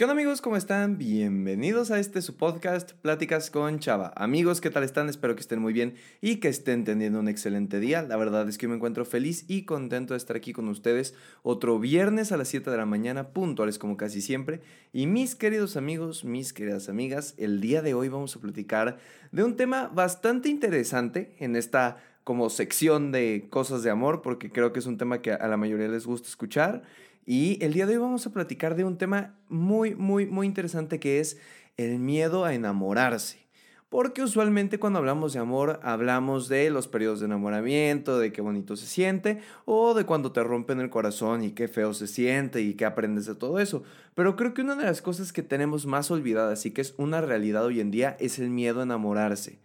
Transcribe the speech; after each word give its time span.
¿Qué 0.00 0.04
onda 0.04 0.12
amigos? 0.12 0.40
¿Cómo 0.40 0.56
están? 0.56 0.96
Bienvenidos 0.96 1.90
a 1.90 1.98
este 1.98 2.22
su 2.22 2.38
podcast 2.38 2.92
Pláticas 2.92 3.50
con 3.50 3.80
Chava. 3.80 4.14
Amigos, 4.16 4.62
¿qué 4.62 4.70
tal 4.70 4.82
están? 4.82 5.10
Espero 5.10 5.34
que 5.34 5.42
estén 5.42 5.60
muy 5.60 5.74
bien 5.74 5.94
y 6.22 6.36
que 6.36 6.48
estén 6.48 6.84
teniendo 6.84 7.20
un 7.20 7.28
excelente 7.28 7.80
día. 7.80 8.00
La 8.00 8.16
verdad 8.16 8.48
es 8.48 8.56
que 8.56 8.66
me 8.66 8.76
encuentro 8.76 9.04
feliz 9.04 9.44
y 9.46 9.66
contento 9.66 10.14
de 10.14 10.16
estar 10.16 10.36
aquí 10.36 10.54
con 10.54 10.68
ustedes 10.68 11.14
otro 11.42 11.78
viernes 11.78 12.32
a 12.32 12.38
las 12.38 12.48
7 12.48 12.70
de 12.70 12.78
la 12.78 12.86
mañana, 12.86 13.34
puntuales 13.34 13.78
como 13.78 13.98
casi 13.98 14.22
siempre. 14.22 14.62
Y 14.94 15.06
mis 15.06 15.34
queridos 15.34 15.76
amigos, 15.76 16.24
mis 16.24 16.54
queridas 16.54 16.88
amigas, 16.88 17.34
el 17.36 17.60
día 17.60 17.82
de 17.82 17.92
hoy 17.92 18.08
vamos 18.08 18.34
a 18.34 18.40
platicar 18.40 18.96
de 19.32 19.44
un 19.44 19.56
tema 19.56 19.88
bastante 19.88 20.48
interesante 20.48 21.36
en 21.40 21.56
esta 21.56 21.98
como 22.24 22.48
sección 22.48 23.12
de 23.12 23.48
cosas 23.50 23.82
de 23.82 23.90
amor, 23.90 24.22
porque 24.22 24.50
creo 24.50 24.72
que 24.72 24.78
es 24.78 24.86
un 24.86 24.96
tema 24.96 25.20
que 25.20 25.32
a 25.32 25.46
la 25.46 25.58
mayoría 25.58 25.88
les 25.88 26.06
gusta 26.06 26.28
escuchar. 26.28 26.84
Y 27.26 27.62
el 27.64 27.72
día 27.72 27.86
de 27.86 27.94
hoy 27.94 28.02
vamos 28.02 28.26
a 28.26 28.32
platicar 28.32 28.74
de 28.74 28.84
un 28.84 28.98
tema 28.98 29.38
muy, 29.48 29.94
muy, 29.94 30.26
muy 30.26 30.46
interesante 30.46 30.98
que 30.98 31.20
es 31.20 31.38
el 31.76 31.98
miedo 31.98 32.44
a 32.44 32.54
enamorarse. 32.54 33.40
Porque 33.88 34.22
usualmente 34.22 34.78
cuando 34.78 35.00
hablamos 35.00 35.32
de 35.32 35.40
amor 35.40 35.80
hablamos 35.82 36.48
de 36.48 36.70
los 36.70 36.86
periodos 36.86 37.18
de 37.18 37.26
enamoramiento, 37.26 38.20
de 38.20 38.30
qué 38.30 38.40
bonito 38.40 38.76
se 38.76 38.86
siente, 38.86 39.40
o 39.64 39.94
de 39.94 40.06
cuando 40.06 40.30
te 40.30 40.44
rompen 40.44 40.78
el 40.78 40.90
corazón 40.90 41.42
y 41.42 41.50
qué 41.50 41.66
feo 41.66 41.92
se 41.92 42.06
siente 42.06 42.62
y 42.62 42.74
qué 42.74 42.84
aprendes 42.84 43.26
de 43.26 43.34
todo 43.34 43.58
eso. 43.58 43.82
Pero 44.14 44.36
creo 44.36 44.54
que 44.54 44.62
una 44.62 44.76
de 44.76 44.84
las 44.84 45.02
cosas 45.02 45.32
que 45.32 45.42
tenemos 45.42 45.86
más 45.86 46.10
olvidadas 46.12 46.64
y 46.66 46.70
que 46.70 46.82
es 46.82 46.94
una 46.98 47.20
realidad 47.20 47.64
hoy 47.64 47.80
en 47.80 47.90
día 47.90 48.16
es 48.20 48.38
el 48.38 48.50
miedo 48.50 48.78
a 48.78 48.84
enamorarse. 48.84 49.58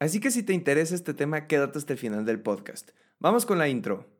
Así 0.00 0.18
que 0.18 0.32
si 0.32 0.42
te 0.42 0.52
interesa 0.52 0.96
este 0.96 1.14
tema, 1.14 1.46
quédate 1.46 1.78
hasta 1.78 1.92
el 1.92 1.98
final 1.98 2.24
del 2.24 2.40
podcast. 2.40 2.90
Vamos 3.20 3.46
con 3.46 3.58
la 3.58 3.68
intro. 3.68 4.19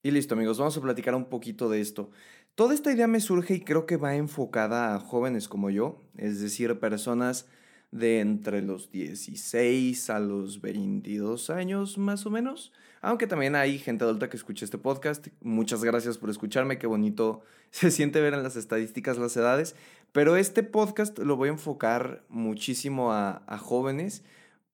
Y 0.00 0.12
listo 0.12 0.34
amigos, 0.34 0.58
vamos 0.58 0.76
a 0.76 0.80
platicar 0.80 1.14
un 1.16 1.24
poquito 1.24 1.68
de 1.68 1.80
esto. 1.80 2.10
Toda 2.54 2.72
esta 2.72 2.92
idea 2.92 3.08
me 3.08 3.20
surge 3.20 3.54
y 3.54 3.60
creo 3.60 3.84
que 3.84 3.96
va 3.96 4.14
enfocada 4.14 4.94
a 4.94 5.00
jóvenes 5.00 5.48
como 5.48 5.70
yo, 5.70 6.02
es 6.16 6.40
decir, 6.40 6.78
personas 6.78 7.48
de 7.90 8.20
entre 8.20 8.62
los 8.62 8.92
16 8.92 10.10
a 10.10 10.20
los 10.20 10.60
22 10.60 11.50
años 11.50 11.98
más 11.98 12.26
o 12.26 12.30
menos. 12.30 12.72
Aunque 13.00 13.26
también 13.26 13.56
hay 13.56 13.78
gente 13.78 14.04
adulta 14.04 14.28
que 14.28 14.36
escucha 14.36 14.64
este 14.64 14.78
podcast. 14.78 15.28
Muchas 15.40 15.82
gracias 15.82 16.16
por 16.16 16.30
escucharme, 16.30 16.78
qué 16.78 16.86
bonito 16.86 17.42
se 17.70 17.90
siente 17.90 18.20
ver 18.20 18.34
en 18.34 18.44
las 18.44 18.54
estadísticas 18.54 19.18
las 19.18 19.36
edades. 19.36 19.74
Pero 20.12 20.36
este 20.36 20.62
podcast 20.62 21.18
lo 21.18 21.36
voy 21.36 21.48
a 21.48 21.52
enfocar 21.52 22.24
muchísimo 22.28 23.12
a, 23.12 23.42
a 23.48 23.58
jóvenes 23.58 24.22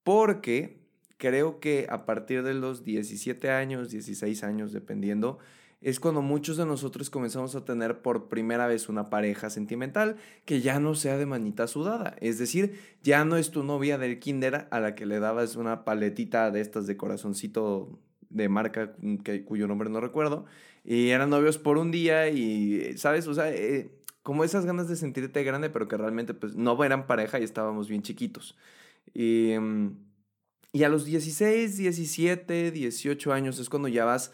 porque 0.02 0.83
creo 1.25 1.58
que 1.58 1.86
a 1.89 2.05
partir 2.05 2.42
de 2.42 2.53
los 2.53 2.84
17 2.84 3.50
años, 3.50 3.91
16 3.91 4.44
años, 4.44 4.75
dependiendo, 4.75 5.39
es 5.80 5.98
cuando 5.98 6.20
muchos 6.20 6.58
de 6.58 6.67
nosotros 6.67 7.08
comenzamos 7.08 7.55
a 7.55 7.64
tener 7.64 8.03
por 8.03 8.28
primera 8.28 8.67
vez 8.67 8.91
una 8.91 9.08
pareja 9.08 9.48
sentimental 9.48 10.17
que 10.45 10.61
ya 10.61 10.80
no 10.80 10.95
sea 10.95 11.17
de 11.17 11.25
manita 11.25 11.67
sudada. 11.67 12.14
Es 12.20 12.39
decir, 12.39 12.78
ya 13.02 13.25
no 13.25 13.39
es 13.39 13.50
tu 13.50 13.62
novia 13.62 13.97
del 13.97 14.19
kinder 14.19 14.69
a 14.70 14.80
la 14.80 14.95
que 14.95 15.06
le 15.06 15.19
dabas 15.19 15.56
una 15.56 15.86
paletita 15.86 16.50
de 16.50 16.61
estas 16.61 16.86
de 16.86 16.98
corazoncito 16.98 17.98
de 18.29 18.51
marca 18.51 18.92
que, 19.24 19.45
cuyo 19.45 19.67
nombre 19.67 19.89
no 19.89 20.01
recuerdo. 20.01 20.45
Y 20.84 21.08
eran 21.08 21.30
novios 21.30 21.57
por 21.57 21.79
un 21.79 21.90
día 21.90 22.29
y, 22.29 22.98
¿sabes? 22.98 23.27
O 23.29 23.33
sea, 23.33 23.51
eh, 23.51 23.90
como 24.23 24.45
esas 24.45 24.67
ganas 24.67 24.89
de 24.89 24.96
sentirte 24.96 25.42
grande, 25.42 25.70
pero 25.70 25.89
que 25.89 25.96
realmente 25.96 26.34
pues 26.34 26.55
no 26.55 26.84
eran 26.84 27.07
pareja 27.07 27.40
y 27.40 27.45
estábamos 27.45 27.89
bien 27.89 28.02
chiquitos. 28.02 28.58
Y... 29.14 29.55
Mm, 29.58 30.03
y 30.74 30.83
a 30.83 30.89
los 30.89 31.05
16, 31.05 31.77
17, 31.77 32.73
18 32.73 33.33
años 33.33 33.61
es 33.61 33.70
cuando 33.70 33.86
ya 33.86 34.05
vas 34.05 34.33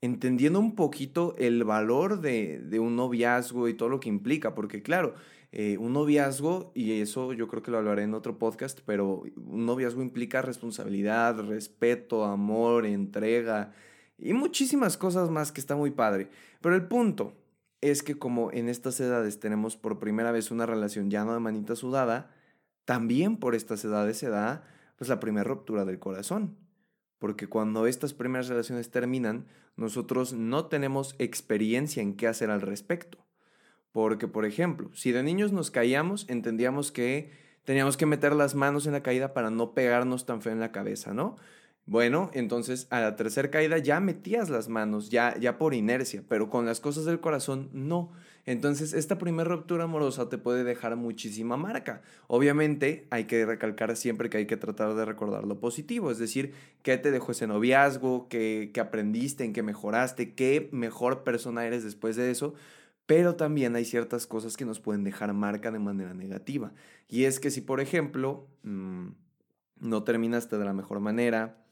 entendiendo 0.00 0.58
un 0.58 0.74
poquito 0.74 1.34
el 1.36 1.64
valor 1.64 2.22
de, 2.22 2.78
un 2.80 2.96
noviazgo 2.96 3.68
y 3.68 3.74
todo 3.74 3.90
lo 3.90 4.00
que 4.00 4.08
implica, 4.08 4.54
porque 4.54 4.82
claro, 4.82 5.14
eh, 5.52 5.76
un 5.76 5.92
noviazgo, 5.92 6.72
y 6.74 7.02
eso 7.02 7.34
yo 7.34 7.46
creo 7.46 7.62
que 7.62 7.70
lo 7.70 7.76
hablaré 7.76 8.04
en 8.04 8.14
otro 8.14 8.38
podcast, 8.38 8.80
pero 8.86 9.24
un 9.36 9.66
noviazgo 9.66 10.00
implica 10.00 10.40
responsabilidad, 10.40 11.38
respeto, 11.40 12.24
amor, 12.24 12.86
entrega 12.86 13.74
y 14.16 14.32
muchísimas 14.32 14.96
cosas 14.96 15.28
más 15.28 15.52
que 15.52 15.60
está 15.60 15.76
muy 15.76 15.90
padre. 15.90 16.30
Pero 16.62 16.74
el 16.74 16.88
punto 16.88 17.34
es 17.82 18.02
que 18.02 18.18
como 18.18 18.50
en 18.50 18.70
estas 18.70 18.98
edades 18.98 19.40
tenemos 19.40 19.76
por 19.76 19.98
primera 19.98 20.32
vez 20.32 20.50
una 20.50 20.64
relación 20.64 21.10
ya 21.10 21.26
no 21.26 21.34
de 21.34 21.40
manita 21.40 21.76
sudada, 21.76 22.34
también 22.86 23.36
por 23.36 23.54
estas 23.54 23.84
edades 23.84 24.16
se 24.16 24.30
da 24.30 24.64
pues 24.96 25.08
la 25.08 25.20
primera 25.20 25.44
ruptura 25.44 25.84
del 25.84 25.98
corazón. 25.98 26.56
Porque 27.18 27.48
cuando 27.48 27.86
estas 27.86 28.14
primeras 28.14 28.48
relaciones 28.48 28.90
terminan, 28.90 29.46
nosotros 29.76 30.32
no 30.32 30.66
tenemos 30.66 31.14
experiencia 31.18 32.02
en 32.02 32.16
qué 32.16 32.26
hacer 32.26 32.50
al 32.50 32.60
respecto. 32.60 33.24
Porque, 33.92 34.26
por 34.26 34.44
ejemplo, 34.44 34.90
si 34.94 35.12
de 35.12 35.22
niños 35.22 35.52
nos 35.52 35.70
caíamos, 35.70 36.28
entendíamos 36.28 36.90
que 36.90 37.30
teníamos 37.64 37.96
que 37.96 38.06
meter 38.06 38.34
las 38.34 38.54
manos 38.54 38.86
en 38.86 38.92
la 38.92 39.02
caída 39.02 39.34
para 39.34 39.50
no 39.50 39.74
pegarnos 39.74 40.26
tan 40.26 40.42
feo 40.42 40.52
en 40.52 40.60
la 40.60 40.72
cabeza, 40.72 41.14
¿no? 41.14 41.36
Bueno, 41.84 42.30
entonces 42.32 42.86
a 42.90 43.00
la 43.00 43.16
tercera 43.16 43.50
caída 43.50 43.78
ya 43.78 43.98
metías 44.00 44.50
las 44.50 44.68
manos, 44.68 45.10
ya, 45.10 45.36
ya 45.38 45.58
por 45.58 45.74
inercia, 45.74 46.22
pero 46.28 46.48
con 46.48 46.64
las 46.64 46.80
cosas 46.80 47.04
del 47.04 47.20
corazón 47.20 47.70
no. 47.72 48.12
Entonces 48.44 48.92
esta 48.92 49.18
primera 49.18 49.48
ruptura 49.48 49.84
amorosa 49.84 50.28
te 50.28 50.38
puede 50.38 50.64
dejar 50.64 50.96
muchísima 50.96 51.56
marca. 51.56 52.02
Obviamente 52.26 53.06
hay 53.10 53.24
que 53.24 53.46
recalcar 53.46 53.96
siempre 53.96 54.30
que 54.30 54.38
hay 54.38 54.46
que 54.46 54.56
tratar 54.56 54.94
de 54.94 55.04
recordar 55.04 55.46
lo 55.46 55.60
positivo, 55.60 56.10
es 56.10 56.18
decir, 56.18 56.52
qué 56.82 56.98
te 56.98 57.10
dejó 57.10 57.32
ese 57.32 57.46
noviazgo, 57.46 58.28
qué, 58.28 58.72
aprendiste, 58.80 59.44
en 59.44 59.52
qué 59.52 59.62
mejoraste, 59.62 60.34
qué 60.34 60.68
mejor 60.72 61.22
persona 61.22 61.64
eres 61.66 61.84
después 61.84 62.16
de 62.16 62.30
eso. 62.30 62.54
Pero 63.06 63.36
también 63.36 63.76
hay 63.76 63.84
ciertas 63.84 64.26
cosas 64.26 64.56
que 64.56 64.64
nos 64.64 64.80
pueden 64.80 65.04
dejar 65.04 65.32
marca 65.34 65.70
de 65.70 65.78
manera 65.78 66.14
negativa. 66.14 66.72
Y 67.08 67.24
es 67.24 67.40
que 67.40 67.50
si, 67.50 67.60
por 67.60 67.80
ejemplo, 67.80 68.48
mm, 68.62 69.08
no 69.80 70.04
terminaste 70.04 70.56
de 70.56 70.64
la 70.64 70.72
mejor 70.72 71.00
manera, 71.00 71.62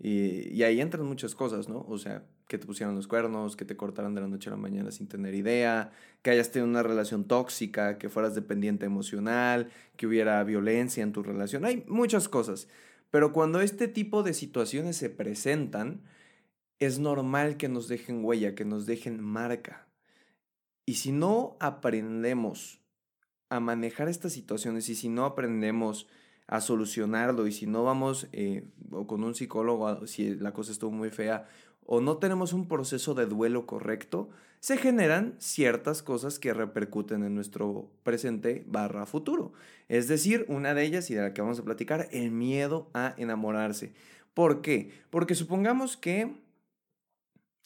y, 0.00 0.62
ahí 0.62 0.80
entran 0.80 1.06
muchas 1.06 1.34
cosas, 1.34 1.68
¿no? 1.68 1.84
O 1.86 1.98
sea, 1.98 2.24
que 2.50 2.58
te 2.58 2.66
pusieron 2.66 2.96
los 2.96 3.06
cuernos, 3.06 3.54
que 3.54 3.64
te 3.64 3.76
cortaran 3.76 4.12
de 4.12 4.20
la 4.20 4.26
noche 4.26 4.50
a 4.50 4.50
la 4.50 4.56
mañana 4.56 4.90
sin 4.90 5.06
tener 5.06 5.36
idea, 5.36 5.92
que 6.20 6.30
hayas 6.30 6.50
tenido 6.50 6.68
una 6.68 6.82
relación 6.82 7.22
tóxica, 7.22 7.96
que 7.96 8.08
fueras 8.08 8.34
dependiente 8.34 8.86
emocional, 8.86 9.70
que 9.96 10.08
hubiera 10.08 10.42
violencia 10.42 11.04
en 11.04 11.12
tu 11.12 11.22
relación. 11.22 11.64
Hay 11.64 11.84
muchas 11.86 12.28
cosas. 12.28 12.66
Pero 13.12 13.32
cuando 13.32 13.60
este 13.60 13.86
tipo 13.86 14.24
de 14.24 14.34
situaciones 14.34 14.96
se 14.96 15.10
presentan, 15.10 16.02
es 16.80 16.98
normal 16.98 17.56
que 17.56 17.68
nos 17.68 17.86
dejen 17.86 18.24
huella, 18.24 18.56
que 18.56 18.64
nos 18.64 18.84
dejen 18.84 19.22
marca. 19.22 19.86
Y 20.84 20.94
si 20.94 21.12
no 21.12 21.56
aprendemos 21.60 22.80
a 23.48 23.60
manejar 23.60 24.08
estas 24.08 24.32
situaciones 24.32 24.88
y 24.88 24.96
si 24.96 25.08
no 25.08 25.24
aprendemos 25.24 26.08
a 26.48 26.60
solucionarlo 26.60 27.46
y 27.46 27.52
si 27.52 27.68
no 27.68 27.84
vamos 27.84 28.26
eh, 28.32 28.64
o 28.90 29.06
con 29.06 29.22
un 29.22 29.36
psicólogo, 29.36 30.08
si 30.08 30.34
la 30.34 30.52
cosa 30.52 30.72
estuvo 30.72 30.90
muy 30.90 31.10
fea, 31.10 31.46
o 31.92 32.00
no 32.00 32.18
tenemos 32.18 32.52
un 32.52 32.68
proceso 32.68 33.14
de 33.14 33.26
duelo 33.26 33.66
correcto, 33.66 34.30
se 34.60 34.76
generan 34.76 35.34
ciertas 35.38 36.04
cosas 36.04 36.38
que 36.38 36.54
repercuten 36.54 37.24
en 37.24 37.34
nuestro 37.34 37.90
presente 38.04 38.62
barra 38.68 39.06
futuro. 39.06 39.52
Es 39.88 40.06
decir, 40.06 40.44
una 40.46 40.72
de 40.72 40.84
ellas 40.84 41.10
y 41.10 41.14
de 41.14 41.22
la 41.22 41.34
que 41.34 41.42
vamos 41.42 41.58
a 41.58 41.64
platicar, 41.64 42.06
el 42.12 42.30
miedo 42.30 42.88
a 42.94 43.16
enamorarse. 43.16 43.92
¿Por 44.34 44.60
qué? 44.60 44.92
Porque 45.10 45.34
supongamos 45.34 45.96
que 45.96 46.32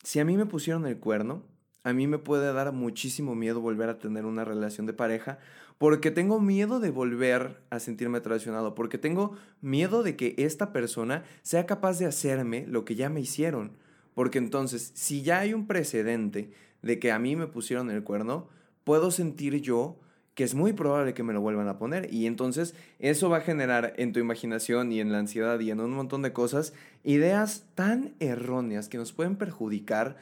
si 0.02 0.20
a 0.20 0.24
mí 0.24 0.38
me 0.38 0.46
pusieron 0.46 0.86
el 0.86 0.96
cuerno, 0.96 1.42
a 1.82 1.92
mí 1.92 2.06
me 2.06 2.16
puede 2.16 2.50
dar 2.50 2.72
muchísimo 2.72 3.34
miedo 3.34 3.60
volver 3.60 3.90
a 3.90 3.98
tener 3.98 4.24
una 4.24 4.46
relación 4.46 4.86
de 4.86 4.94
pareja 4.94 5.38
porque 5.76 6.10
tengo 6.10 6.40
miedo 6.40 6.80
de 6.80 6.88
volver 6.88 7.60
a 7.68 7.78
sentirme 7.78 8.22
traicionado, 8.22 8.74
porque 8.74 8.96
tengo 8.96 9.36
miedo 9.60 10.02
de 10.02 10.16
que 10.16 10.34
esta 10.38 10.72
persona 10.72 11.24
sea 11.42 11.66
capaz 11.66 11.98
de 11.98 12.06
hacerme 12.06 12.66
lo 12.66 12.86
que 12.86 12.94
ya 12.94 13.10
me 13.10 13.20
hicieron. 13.20 13.83
Porque 14.14 14.38
entonces, 14.38 14.92
si 14.94 15.22
ya 15.22 15.40
hay 15.40 15.54
un 15.54 15.66
precedente 15.66 16.52
de 16.82 16.98
que 16.98 17.12
a 17.12 17.18
mí 17.18 17.36
me 17.36 17.46
pusieron 17.46 17.90
el 17.90 18.04
cuerno, 18.04 18.48
puedo 18.84 19.10
sentir 19.10 19.60
yo 19.60 19.98
que 20.34 20.44
es 20.44 20.54
muy 20.54 20.72
probable 20.72 21.14
que 21.14 21.22
me 21.22 21.32
lo 21.32 21.40
vuelvan 21.40 21.68
a 21.68 21.78
poner. 21.78 22.12
Y 22.12 22.26
entonces 22.26 22.74
eso 22.98 23.30
va 23.30 23.38
a 23.38 23.42
generar 23.42 23.94
en 23.96 24.12
tu 24.12 24.20
imaginación 24.20 24.92
y 24.92 25.00
en 25.00 25.12
la 25.12 25.18
ansiedad 25.18 25.58
y 25.60 25.70
en 25.70 25.80
un 25.80 25.92
montón 25.92 26.22
de 26.22 26.32
cosas 26.32 26.74
ideas 27.04 27.66
tan 27.74 28.14
erróneas 28.20 28.88
que 28.88 28.98
nos 28.98 29.12
pueden 29.12 29.36
perjudicar 29.36 30.16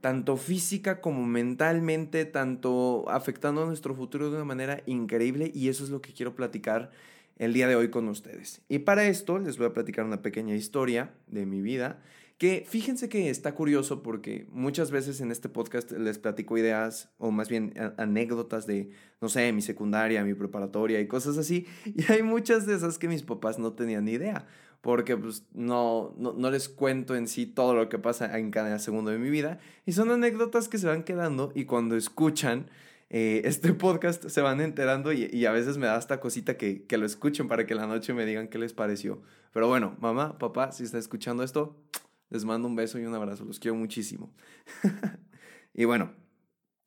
tanto 0.00 0.36
física 0.36 1.00
como 1.00 1.24
mentalmente, 1.24 2.26
tanto 2.26 3.08
afectando 3.08 3.62
a 3.62 3.66
nuestro 3.66 3.94
futuro 3.94 4.28
de 4.28 4.36
una 4.36 4.44
manera 4.44 4.82
increíble 4.84 5.50
y 5.54 5.68
eso 5.68 5.82
es 5.82 5.88
lo 5.88 6.02
que 6.02 6.12
quiero 6.12 6.34
platicar 6.34 6.90
el 7.38 7.54
día 7.54 7.68
de 7.68 7.76
hoy 7.76 7.88
con 7.88 8.08
ustedes. 8.08 8.60
Y 8.68 8.80
para 8.80 9.06
esto 9.06 9.38
les 9.38 9.56
voy 9.56 9.66
a 9.66 9.72
platicar 9.72 10.04
una 10.04 10.20
pequeña 10.20 10.54
historia 10.54 11.14
de 11.26 11.46
mi 11.46 11.62
vida 11.62 12.02
que 12.38 12.64
fíjense 12.68 13.08
que 13.08 13.30
está 13.30 13.54
curioso 13.54 14.02
porque 14.02 14.46
muchas 14.50 14.90
veces 14.90 15.20
en 15.20 15.30
este 15.30 15.48
podcast 15.48 15.92
les 15.92 16.18
platico 16.18 16.58
ideas 16.58 17.12
o 17.16 17.30
más 17.30 17.48
bien 17.48 17.72
anécdotas 17.96 18.66
de, 18.66 18.90
no 19.20 19.28
sé, 19.28 19.52
mi 19.52 19.62
secundaria, 19.62 20.24
mi 20.24 20.34
preparatoria 20.34 21.00
y 21.00 21.06
cosas 21.06 21.38
así. 21.38 21.66
Y 21.84 22.10
hay 22.10 22.22
muchas 22.22 22.66
de 22.66 22.74
esas 22.74 22.98
que 22.98 23.08
mis 23.08 23.22
papás 23.22 23.58
no 23.58 23.72
tenían 23.72 24.04
ni 24.06 24.12
idea 24.12 24.46
porque 24.80 25.16
pues 25.16 25.46
no, 25.54 26.14
no, 26.18 26.50
les 26.50 26.68
cuento 26.68 27.16
en 27.16 27.26
sí 27.26 27.46
todo 27.46 27.74
lo 27.74 27.88
que 27.88 27.98
pasa 27.98 28.38
en 28.38 28.50
cada 28.50 28.78
segundo 28.78 29.10
de 29.10 29.18
mi 29.18 29.30
vida. 29.30 29.58
Y 29.86 29.92
son 29.92 30.10
anécdotas 30.10 30.68
que 30.68 30.76
se 30.76 30.86
van 30.86 31.04
quedando 31.04 31.52
y 31.54 31.64
cuando 31.64 31.96
escuchan 31.96 32.68
eh, 33.08 33.40
este 33.46 33.72
podcast 33.72 34.28
se 34.28 34.40
van 34.42 34.60
enterando 34.60 35.10
y, 35.14 35.46
a 35.46 35.52
veces 35.52 35.78
me 35.78 35.86
da 35.86 35.96
esta 35.96 36.20
cosita 36.20 36.58
que, 36.58 36.84
que 36.84 36.98
lo 36.98 37.06
escuchen 37.06 37.48
para 37.48 37.64
que 37.64 37.74
la 37.74 37.86
noche 37.86 38.12
me 38.12 38.26
digan 38.26 38.48
qué 38.48 38.58
les 38.58 38.74
pareció. 38.74 39.22
Pero 39.54 39.68
bueno, 39.68 39.96
mamá, 40.00 40.36
papá, 40.36 40.70
si 40.70 40.84
está 40.84 40.98
escuchando 40.98 41.44
esto, 41.44 41.76
les 42.30 42.44
mando 42.44 42.68
un 42.68 42.76
beso 42.76 42.98
y 42.98 43.04
un 43.04 43.14
abrazo, 43.14 43.44
los 43.44 43.58
quiero 43.58 43.76
muchísimo. 43.76 44.32
y 45.74 45.84
bueno, 45.84 46.12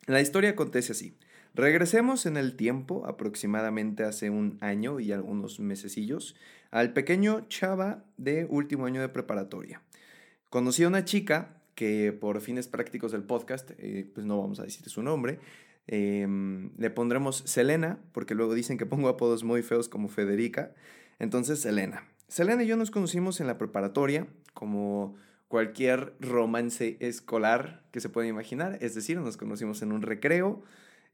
la 0.06 0.22
historia 0.22 0.52
acontece 0.52 0.92
así. 0.92 1.18
Regresemos 1.54 2.26
en 2.28 2.38
el 2.38 2.56
tiempo, 2.56 3.08
aproximadamente 3.08 4.04
hace 4.04 4.30
un 4.30 4.58
año 4.62 5.00
y 5.00 5.12
algunos 5.12 5.60
mesecillos, 5.60 6.36
al 6.70 6.94
pequeño 6.94 7.48
Chava 7.50 8.06
de 8.18 8.46
último 8.46 8.86
año 8.86 9.02
de 9.02 9.10
preparatoria. 9.10 9.82
Conocí 10.50 10.84
a 10.84 10.88
una 10.88 11.04
chica 11.04 11.58
que 11.74 12.12
por 12.14 12.42
fines 12.42 12.68
prácticos 12.68 13.12
del 13.12 13.24
podcast, 13.24 13.72
eh, 13.78 14.10
pues 14.14 14.26
no 14.26 14.40
vamos 14.40 14.60
a 14.60 14.64
decir 14.64 14.88
su 14.90 15.04
nombre, 15.04 15.40
em, 15.88 16.72
le 16.78 16.90
pondremos 16.90 17.38
Selena, 17.46 18.00
porque 18.12 18.36
luego 18.36 18.54
dicen 18.54 18.78
que 18.78 18.86
pongo 18.86 19.10
apodos 19.10 19.44
muy 19.44 19.62
feos 19.62 19.90
como 19.90 20.10
Federica, 20.10 20.74
entonces 21.20 21.60
Selena. 21.62 22.04
Selena 22.28 22.64
y 22.64 22.68
yo 22.68 22.78
nos 22.78 22.92
conocimos 22.92 23.40
en 23.42 23.48
la 23.48 23.58
preparatoria, 23.58 24.28
como 24.54 25.16
cualquier 25.48 26.16
romance 26.20 26.98
escolar 27.00 27.84
que 27.92 28.00
se 28.00 28.10
pueda 28.10 28.28
imaginar. 28.28 28.78
Es 28.82 28.96
decir, 28.96 29.20
nos 29.20 29.38
conocimos 29.38 29.82
en 29.82 29.92
un 29.92 30.02
recreo, 30.02 30.62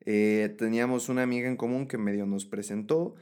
eh, 0.02 0.54
teníamos 0.58 1.10
una 1.10 1.24
amiga 1.24 1.48
en 1.48 1.58
común 1.58 1.88
que 1.88 1.98
medio 1.98 2.26
nos 2.26 2.46
presentó 2.46 3.16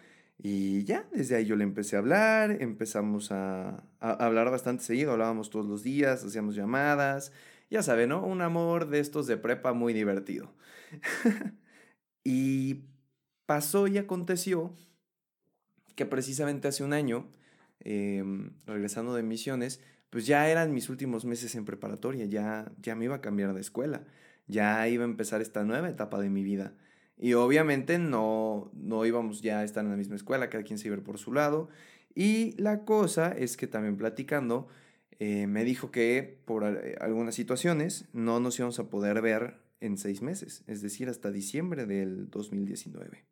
y 0.44 0.84
ya, 0.86 1.08
desde 1.14 1.36
ahí 1.36 1.46
yo 1.46 1.56
le 1.56 1.64
empecé 1.64 1.96
a 1.96 2.00
hablar, 2.00 2.64
empezamos 2.64 3.32
a, 3.32 3.84
hablar 4.00 4.50
bastante 4.50 4.84
seguido, 4.84 5.12
hablábamos 5.12 5.52
todos 5.52 5.68
los 5.68 5.84
días, 5.84 6.24
hacíamos 6.24 6.56
llamadas, 6.56 7.32
ya 7.70 7.84
saben, 7.84 8.10
¿no? 8.10 8.26
Un 8.26 8.42
amor 8.42 8.90
de 8.90 9.00
estos 9.00 9.28
de 9.28 9.38
prepa 9.38 9.74
muy 9.74 9.94
divertido. 9.94 10.52
y 12.24 12.86
pasó 13.46 13.88
y 13.88 14.00
aconteció 14.00 14.74
que 15.96 16.08
precisamente 16.08 16.68
hace 16.68 16.84
un 16.84 16.94
año, 16.94 17.30
em, 17.80 18.54
regresando 18.66 19.14
de 19.14 19.22
misiones, 19.22 19.80
pues 20.12 20.28
ya 20.28 20.48
eran 20.50 20.74
mis 20.74 20.90
últimos 20.90 21.26
meses 21.26 21.56
en 21.56 21.66
preparatoria, 21.66 22.26
ya, 22.26 22.72
ya 22.82 22.96
me 22.96 23.06
iba 23.06 23.16
a 23.16 23.22
cambiar 23.22 23.54
de 23.54 23.62
escuela, 23.62 24.04
ya 24.46 24.88
iba 24.88 25.04
a 25.04 25.08
empezar 25.08 25.42
esta 25.42 25.64
nueva 25.64 25.90
etapa 25.90 26.20
de 26.20 26.30
mi 26.30 26.44
vida. 26.44 26.76
Y 27.18 27.34
obviamente 27.34 27.98
no, 27.98 28.70
no 28.74 29.06
íbamos 29.06 29.42
ya 29.42 29.60
a 29.60 29.64
estar 29.64 29.84
en 29.84 29.92
la 29.92 29.98
misma 29.98 30.18
escuela, 30.18 30.50
cada 30.50 30.64
quien 30.64 30.78
se 30.78 30.90
iba 30.90 30.98
por 30.98 31.18
su 31.18 31.34
lado. 31.34 31.70
Y 32.14 32.62
la 32.62 32.84
cosa 32.84 33.32
es 33.32 33.56
que 33.56 33.68
también 33.68 33.96
platicando, 33.96 34.68
eh, 35.20 35.48
me 35.48 35.64
dijo 35.64 35.92
que 35.92 36.42
por 36.46 36.64
eh, 36.66 36.98
algunas 37.00 37.36
situaciones 37.36 38.10
no 38.12 38.40
nos 38.40 38.60
íbamos 38.60 38.80
a 38.80 38.90
poder 38.90 39.22
ver 39.22 39.62
en 39.80 39.98
seis 39.98 40.22
meses, 40.22 40.64
es 40.68 40.82
decir, 40.82 41.08
hasta 41.10 41.32
diciembre 41.32 41.86
del 41.86 42.30
2019. 42.30 43.24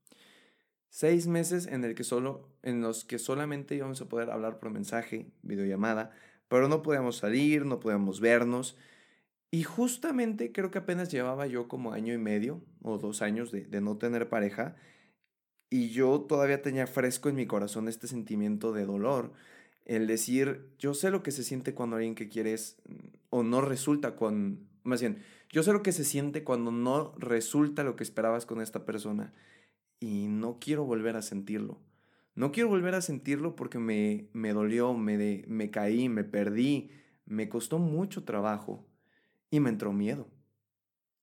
Seis 0.90 1.28
meses 1.28 1.68
en, 1.68 1.84
el 1.84 1.94
que 1.94 2.04
solo, 2.04 2.48
en 2.64 2.82
los 2.82 3.06
que 3.06 3.20
solamente 3.20 3.76
íbamos 3.76 4.02
a 4.02 4.08
poder 4.08 4.30
hablar 4.30 4.60
por 4.60 4.72
mensaje, 4.72 5.32
videollamada, 5.44 6.12
pero 6.50 6.68
no 6.68 6.82
podíamos 6.82 7.18
salir, 7.18 7.66
no 7.66 7.80
podíamos 7.80 8.20
vernos. 8.20 8.76
Y 9.52 9.64
justamente 9.64 10.52
creo 10.52 10.70
que 10.70 10.80
apenas 10.80 11.10
llevaba 11.10 11.48
yo 11.48 11.68
como 11.68 11.94
año 11.94 12.14
y 12.14 12.18
medio 12.18 12.62
o 12.84 12.98
dos 12.98 13.22
años 13.22 13.52
de, 13.52 13.82
no 13.82 13.98
tener 13.98 14.30
pareja 14.30 14.76
y 15.72 15.90
yo 15.90 16.22
todavía 16.22 16.62
tenía 16.62 16.88
fresco 16.88 17.30
en 17.30 17.36
mi 17.36 17.48
corazón 17.48 17.88
este 17.88 18.08
sentimiento 18.08 18.74
de 18.74 18.86
dolor. 18.86 19.34
El 19.86 20.06
decir, 20.06 20.70
yo 20.78 20.94
sé 20.94 21.10
lo 21.10 21.24
que 21.24 21.32
se 21.32 21.44
siente 21.44 21.74
cuando 21.74 21.96
alguien 21.96 22.16
que 22.16 22.30
quieres 22.30 22.78
mm, 22.88 22.96
o 23.32 23.44
no 23.44 23.62
resulta 23.62 24.16
con, 24.16 24.68
más 24.84 25.02
bien, 25.02 25.24
yo 25.50 25.64
sé 25.64 25.74
lo 25.74 25.82
que 25.82 25.92
se 25.92 26.04
siente 26.04 26.44
cuando 26.44 26.72
no 26.72 27.14
resulta 27.18 27.84
lo 27.84 27.96
que 27.96 28.04
esperabas 28.04 28.46
con 28.46 28.62
esta 28.62 28.86
persona 28.86 29.34
y 30.00 30.28
no 30.28 30.60
quiero 30.60 30.86
volver 30.86 31.16
a 31.16 31.24
sentirlo. 31.24 31.80
No 32.40 32.54
quiero 32.54 32.70
volver 32.70 32.96
a 32.96 33.02
sentirlo 33.02 33.58
porque 33.58 33.80
me, 33.80 34.30
me 34.32 34.54
dolió, 34.54 34.94
me, 34.94 35.44
me 35.46 35.72
caí, 35.72 36.08
me 36.08 36.24
perdí, 36.24 36.90
me 37.26 37.50
costó 37.50 37.80
mucho 37.80 38.24
trabajo 38.24 38.88
y 39.52 39.60
me 39.60 39.70
entró 39.70 39.92
miedo. 39.92 40.26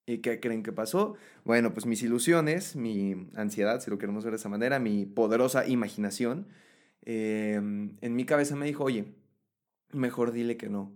¿Y 0.04 0.18
qué 0.18 0.40
creen 0.40 0.62
que 0.62 0.72
pasó? 0.72 1.14
Bueno, 1.42 1.72
pues 1.72 1.86
mis 1.86 2.02
ilusiones, 2.02 2.76
mi 2.76 3.30
ansiedad, 3.34 3.80
si 3.80 3.90
lo 3.90 3.96
queremos 3.96 4.24
ver 4.24 4.32
de 4.32 4.36
esa 4.36 4.50
manera, 4.50 4.78
mi 4.78 5.06
poderosa 5.06 5.66
imaginación, 5.66 6.48
em, 7.00 7.96
en 8.02 8.14
mi 8.14 8.26
cabeza 8.26 8.54
me 8.54 8.66
dijo, 8.66 8.84
oye, 8.84 9.06
mejor 9.92 10.32
dile 10.32 10.58
que 10.58 10.68
no. 10.68 10.92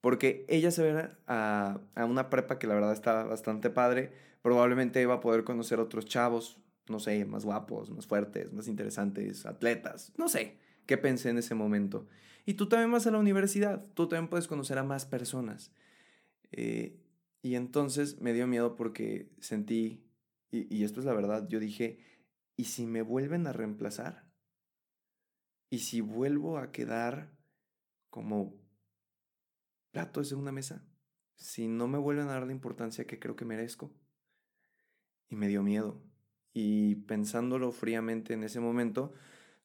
Porque 0.00 0.46
ella 0.48 0.70
se 0.70 0.82
ve 0.82 1.10
a, 1.26 1.78
a 1.94 2.04
una 2.06 2.30
prepa 2.30 2.58
que 2.58 2.68
la 2.68 2.74
verdad 2.74 2.94
está 2.94 3.22
bastante 3.24 3.68
padre, 3.68 4.12
probablemente 4.40 5.02
iba 5.02 5.12
a 5.16 5.20
poder 5.20 5.44
conocer 5.44 5.78
otros 5.78 6.06
chavos, 6.06 6.58
no 6.90 7.00
sé, 7.00 7.24
más 7.24 7.44
guapos, 7.44 7.90
más 7.90 8.06
fuertes, 8.06 8.52
más 8.52 8.68
interesantes, 8.68 9.46
atletas, 9.46 10.12
no 10.16 10.28
sé, 10.28 10.58
qué 10.86 10.98
pensé 10.98 11.30
en 11.30 11.38
ese 11.38 11.54
momento. 11.54 12.06
Y 12.46 12.54
tú 12.54 12.68
también 12.68 12.90
vas 12.90 13.06
a 13.06 13.10
la 13.10 13.18
universidad, 13.18 13.84
tú 13.94 14.08
también 14.08 14.28
puedes 14.28 14.48
conocer 14.48 14.78
a 14.78 14.82
más 14.84 15.04
personas. 15.04 15.72
Eh, 16.52 16.98
y 17.42 17.54
entonces 17.56 18.20
me 18.20 18.32
dio 18.32 18.46
miedo 18.46 18.74
porque 18.76 19.30
sentí, 19.40 20.04
y, 20.50 20.74
y 20.74 20.84
esto 20.84 21.00
es 21.00 21.06
la 21.06 21.14
verdad, 21.14 21.46
yo 21.48 21.60
dije, 21.60 21.98
¿y 22.56 22.64
si 22.64 22.86
me 22.86 23.02
vuelven 23.02 23.46
a 23.46 23.52
reemplazar? 23.52 24.28
¿Y 25.70 25.80
si 25.80 26.00
vuelvo 26.00 26.58
a 26.58 26.72
quedar 26.72 27.30
como 28.10 28.54
plato 29.90 30.22
de 30.22 30.34
una 30.34 30.52
mesa? 30.52 30.84
Si 31.36 31.68
no 31.68 31.86
me 31.86 31.98
vuelven 31.98 32.28
a 32.28 32.32
dar 32.32 32.46
la 32.46 32.52
importancia 32.52 33.06
que 33.06 33.18
creo 33.18 33.36
que 33.36 33.44
merezco. 33.44 33.94
Y 35.28 35.36
me 35.36 35.46
dio 35.48 35.62
miedo. 35.62 36.02
Y 36.60 36.96
pensándolo 36.96 37.70
fríamente 37.70 38.34
en 38.34 38.42
ese 38.42 38.58
momento, 38.58 39.12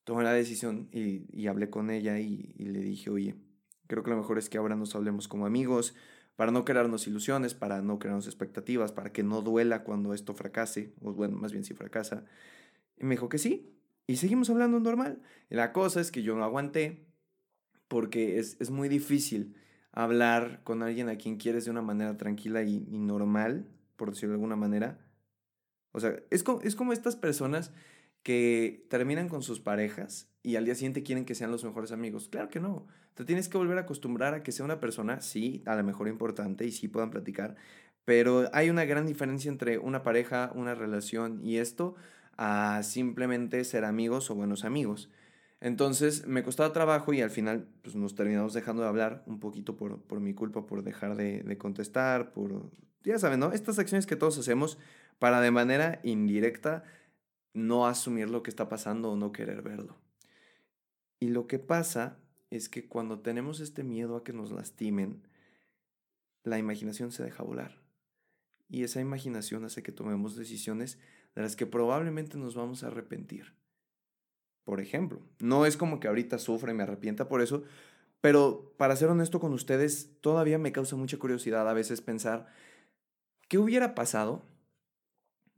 tomé 0.03 0.23
la 0.23 0.31
decisión 0.31 0.89
y, 0.91 1.47
hablé 1.47 1.71
con 1.71 1.89
ella 1.89 2.19
y, 2.19 2.53
le 2.59 2.81
dije, 2.81 3.09
oye, 3.09 3.33
creo 3.88 4.03
que 4.03 4.12
lo 4.12 4.17
mejor 4.17 4.38
es 4.38 4.47
que 4.47 4.59
ahora 4.59 4.75
nos 4.75 4.93
hablemos 4.93 5.27
como 5.27 5.47
amigos, 5.47 5.95
para 6.35 6.51
no 6.51 6.65
crearnos 6.65 7.07
ilusiones, 7.07 7.55
para 7.55 7.81
no 7.81 7.97
crearnos 7.97 8.27
expectativas, 8.27 8.91
para 8.91 9.12
que 9.12 9.23
no 9.23 9.41
duela 9.41 9.83
cuando 9.83 10.13
esto 10.13 10.35
fracase, 10.35 10.93
o 11.01 11.13
bueno, 11.13 11.35
más 11.35 11.51
bien 11.51 11.63
si 11.63 11.73
fracasa. 11.73 12.25
Y 13.00 13.05
me 13.05 13.15
dijo 13.15 13.27
que 13.27 13.39
sí, 13.39 13.75
y 14.05 14.17
seguimos 14.17 14.51
hablando 14.51 14.79
normal. 14.79 15.19
Y 15.50 15.55
la 15.55 15.73
cosa 15.73 16.00
es 16.00 16.12
que 16.12 16.21
yo 16.21 16.35
no 16.35 16.43
aguanté, 16.43 17.07
porque 17.88 18.38
es, 18.38 18.55
es 18.59 18.69
muy 18.69 18.88
difícil 18.88 19.55
hablar 19.91 20.62
con 20.63 20.83
alguien 20.83 21.09
a 21.09 21.15
quien 21.15 21.38
quieres 21.38 21.65
de 21.65 21.71
una 21.71 21.81
manera 21.81 22.17
tranquila 22.17 22.62
y, 22.62 22.85
y 22.88 23.00
normal, 23.00 23.65
por 23.95 24.12
decirlo 24.12 24.33
de 24.33 24.35
alguna 24.35 24.55
manera, 24.55 25.00
o 25.93 26.00
sea, 26.00 26.19
es 26.29 26.43
como, 26.43 26.62
es 26.62 26.75
como 26.75 26.91
estas 26.91 27.15
personas 27.15 27.71
que 28.23 28.85
terminan 28.89 29.29
con 29.29 29.43
sus 29.43 29.59
parejas 29.59 30.29
y 30.41 30.55
al 30.55 30.65
día 30.65 30.75
siguiente 30.75 31.03
quieren 31.03 31.25
que 31.25 31.35
sean 31.35 31.51
los 31.51 31.63
mejores 31.63 31.91
amigos. 31.91 32.29
Claro 32.29 32.50
que 32.50 32.59
no. 32.59 32.88
Te 33.13 33.25
tienes 33.25 33.47
que 33.47 33.57
volver 33.57 33.77
a 33.77 33.81
acostumbrar 33.81 34.33
a 34.33 34.43
que 34.43 34.51
sea 34.51 34.65
una 34.65 34.79
persona, 34.79 35.21
sí, 35.21 35.62
a 35.65 35.75
lo 35.75 35.83
mejor 35.83 36.07
importante 36.07 36.65
y 36.65 36.71
sí 36.71 36.88
puedan 36.88 37.12
platicar, 37.12 37.55
pero 38.05 38.50
hay 38.53 38.69
una 38.69 38.85
gran 38.85 39.05
diferencia 39.05 39.50
entre 39.50 39.77
una 39.77 40.03
pareja, 40.03 40.51
una 40.55 40.73
relación 40.73 41.39
y 41.43 41.57
esto 41.57 41.95
a 42.38 42.81
simplemente 42.83 43.63
ser 43.63 43.85
amigos 43.85 44.31
o 44.31 44.35
buenos 44.35 44.65
amigos. 44.65 45.09
Entonces 45.62 46.27
me 46.27 46.43
costaba 46.43 46.73
trabajo 46.73 47.13
y 47.13 47.21
al 47.21 47.29
final 47.29 47.67
pues, 47.83 47.95
nos 47.95 48.15
terminamos 48.15 48.53
dejando 48.53 48.81
de 48.81 48.89
hablar 48.89 49.23
un 49.27 49.39
poquito 49.39 49.77
por, 49.77 50.01
por 50.01 50.19
mi 50.19 50.33
culpa, 50.33 50.65
por 50.65 50.83
dejar 50.83 51.15
de, 51.15 51.43
de 51.43 51.57
contestar, 51.57 52.33
por, 52.33 52.71
ya 53.03 53.19
saben, 53.19 53.39
¿no? 53.39 53.53
Estas 53.53 53.79
acciones 53.79 54.05
que 54.05 54.15
todos 54.15 54.38
hacemos 54.38 54.77
para 55.20 55.41
de 55.41 55.51
manera 55.51 56.00
indirecta 56.03 56.84
no 57.53 57.88
asumir 57.88 58.29
lo 58.29 58.43
que 58.43 58.50
está 58.50 58.70
pasando 58.70 59.12
o 59.12 59.15
no 59.15 59.32
querer 59.32 59.62
verlo. 59.62 59.98
Y 61.20 61.29
lo 61.29 61.48
que 61.48 61.60
pasa 61.60 62.17
es 62.50 62.70
que 62.70 62.88
cuando 62.88 63.20
tenemos 63.20 63.60
este 63.60 63.84
miedo 63.84 64.15
a 64.15 64.24
que 64.24 64.34
nos 64.34 64.51
lastimen, 64.51 65.27
la 66.43 66.58
imaginación 66.58 67.12
se 67.12 67.24
deja 67.24 67.43
volar. 67.43 67.82
Y 68.70 68.84
esa 68.84 69.01
imaginación 69.01 69.65
hace 69.65 69.84
que 69.84 69.91
tomemos 69.91 70.36
decisiones 70.36 71.00
de 71.36 71.41
las 71.41 71.55
que 71.55 71.65
probablemente 71.65 72.38
nos 72.38 72.55
vamos 72.55 72.84
a 72.84 72.88
arrepentir. 72.88 73.55
Por 74.63 74.79
ejemplo, 74.79 75.22
no 75.39 75.65
es 75.65 75.77
como 75.77 76.00
que 76.00 76.08
ahorita 76.08 76.38
sufra 76.39 76.72
y 76.72 76.75
me 76.75 76.84
arrepienta 76.84 77.27
por 77.27 77.41
eso, 77.41 77.63
pero 78.22 78.74
para 78.77 78.96
ser 78.96 79.10
honesto 79.10 79.39
con 79.39 79.53
ustedes, 79.53 80.10
todavía 80.22 80.58
me 80.58 80.72
causa 80.72 80.96
mucha 80.96 81.17
curiosidad 81.17 81.67
a 81.70 81.74
veces 81.74 82.01
pensar 82.01 82.48
¿qué 83.50 83.58
hubiera 83.58 83.93
pasado? 83.93 84.41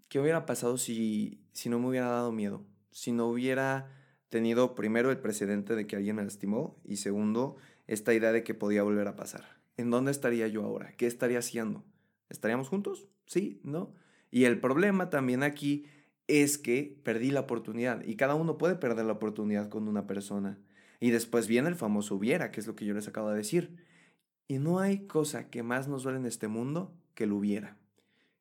¿Qué 0.07 0.19
hubiera 0.19 0.45
pasado 0.45 0.77
si, 0.77 1.43
si 1.51 1.69
no 1.69 1.79
me 1.79 1.89
hubiera 1.89 2.07
dado 2.07 2.31
miedo? 2.31 2.65
Si 2.91 3.11
no 3.11 3.27
hubiera 3.27 3.91
tenido 4.29 4.75
primero 4.75 5.11
el 5.11 5.17
precedente 5.17 5.75
de 5.75 5.87
que 5.87 5.95
alguien 5.95 6.15
me 6.15 6.23
lastimó 6.23 6.79
y 6.83 6.97
segundo, 6.97 7.57
esta 7.87 8.13
idea 8.13 8.31
de 8.31 8.43
que 8.43 8.53
podía 8.53 8.83
volver 8.83 9.07
a 9.07 9.15
pasar. 9.15 9.45
¿En 9.77 9.89
dónde 9.89 10.11
estaría 10.11 10.47
yo 10.47 10.63
ahora? 10.63 10.93
¿Qué 10.97 11.07
estaría 11.07 11.39
haciendo? 11.39 11.83
¿Estaríamos 12.29 12.69
juntos? 12.69 13.07
Sí, 13.25 13.59
¿no? 13.63 13.93
Y 14.31 14.45
el 14.45 14.59
problema 14.59 15.09
también 15.09 15.43
aquí 15.43 15.85
es 16.27 16.57
que 16.57 16.99
perdí 17.03 17.31
la 17.31 17.41
oportunidad 17.41 18.03
y 18.03 18.15
cada 18.15 18.35
uno 18.35 18.57
puede 18.57 18.75
perder 18.75 19.05
la 19.05 19.13
oportunidad 19.13 19.69
con 19.69 19.87
una 19.87 20.07
persona. 20.07 20.59
Y 20.99 21.11
después 21.11 21.47
viene 21.47 21.69
el 21.69 21.75
famoso 21.75 22.15
hubiera, 22.15 22.51
que 22.51 22.59
es 22.59 22.67
lo 22.67 22.75
que 22.75 22.85
yo 22.85 22.93
les 22.93 23.07
acabo 23.07 23.29
de 23.29 23.37
decir. 23.37 23.75
Y 24.47 24.59
no 24.59 24.79
hay 24.79 25.07
cosa 25.07 25.49
que 25.49 25.63
más 25.63 25.87
nos 25.87 26.03
duele 26.03 26.19
en 26.19 26.25
este 26.25 26.47
mundo 26.47 26.93
que 27.13 27.25
el 27.25 27.33
hubiera. 27.33 27.77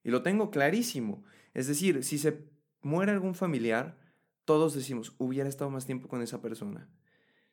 Y 0.02 0.10
lo 0.10 0.22
tengo 0.22 0.50
clarísimo. 0.50 1.24
Es 1.54 1.66
decir, 1.68 2.04
si 2.04 2.18
se 2.18 2.44
muere 2.82 3.12
algún 3.12 3.34
familiar, 3.34 3.96
todos 4.44 4.74
decimos, 4.74 5.14
hubiera 5.18 5.48
estado 5.48 5.70
más 5.70 5.86
tiempo 5.86 6.08
con 6.08 6.20
esa 6.20 6.42
persona. 6.42 6.88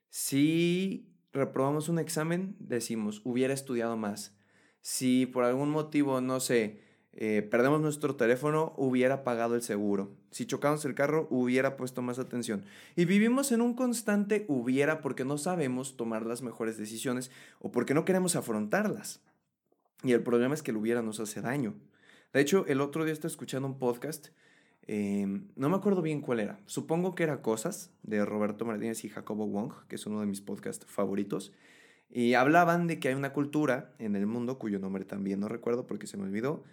Si 0.10 1.16
reprobamos 1.32 1.88
un 1.88 2.00
examen, 2.00 2.56
decimos, 2.60 3.22
hubiera 3.24 3.54
estudiado 3.54 3.96
más. 3.96 4.36
Si 4.82 5.26
por 5.28 5.44
algún 5.46 5.70
motivo, 5.70 6.20
no 6.20 6.40
sé, 6.40 6.82
eh, 7.14 7.48
perdemos 7.50 7.82
nuestro 7.82 8.16
teléfono, 8.16 8.74
hubiera 8.78 9.24
pagado 9.24 9.56
el 9.56 9.62
seguro. 9.62 10.16
Si 10.32 10.46
chocamos 10.46 10.84
el 10.86 10.96
carro, 10.96 11.28
hubiera 11.30 11.78
puesto 11.78 12.02
más 12.02 12.20
atención. 12.20 12.66
Y 12.96 13.06
vivimos 13.06 13.52
en 13.52 13.62
un 13.62 13.74
constante 13.74 14.46
hubiera 14.48 15.02
porque 15.02 15.26
no 15.26 15.38
sabemos 15.38 15.98
tomar 15.98 16.26
las 16.26 16.42
mejores 16.42 16.78
decisiones 16.78 17.32
o 17.60 17.72
porque 17.72 17.94
no 17.94 18.06
queremos 18.06 18.36
afrontarlas. 18.36 19.22
Y 20.04 20.14
el 20.14 20.24
problema 20.24 20.56
es 20.56 20.64
que 20.64 20.72
el 20.72 20.78
hubiera 20.78 21.02
nos 21.02 21.20
hace 21.20 21.42
daño. 21.42 21.76
De 22.34 22.42
hecho, 22.42 22.66
el 22.68 22.82
otro 22.82 23.04
día 23.04 23.14
estaba 23.14 23.32
escuchando 23.32 23.68
un 23.68 23.78
podcast 23.78 24.30
Em, 24.88 25.48
no 25.56 25.70
me 25.70 25.76
acuerdo 25.76 26.02
bien 26.02 26.22
cuál 26.22 26.40
era. 26.40 26.60
Supongo 26.66 27.16
que 27.16 27.24
era 27.24 27.42
Cosas 27.42 27.92
de 28.04 28.26
Roberto 28.26 28.66
Martínez 28.66 29.04
y 29.06 29.10
Jacobo 29.10 29.48
Wong, 29.48 29.74
que 29.88 29.96
es 29.96 30.06
uno 30.06 30.20
de 30.20 30.26
mis 30.26 30.42
podcasts 30.42 30.86
favoritos. 30.86 31.54
Y 32.10 32.34
hablaban 32.34 32.88
de 32.88 33.00
que 33.00 33.10
hay 33.10 33.14
una 33.14 33.34
cultura 33.34 33.96
en 34.00 34.16
el 34.16 34.26
mundo, 34.26 34.60
cuyo 34.60 34.80
nombre 34.80 35.06
también 35.06 35.40
no 35.40 35.48
recuerdo 35.48 35.88
porque 35.88 36.08
se 36.08 36.18
me 36.18 36.24
olvidó, 36.24 36.64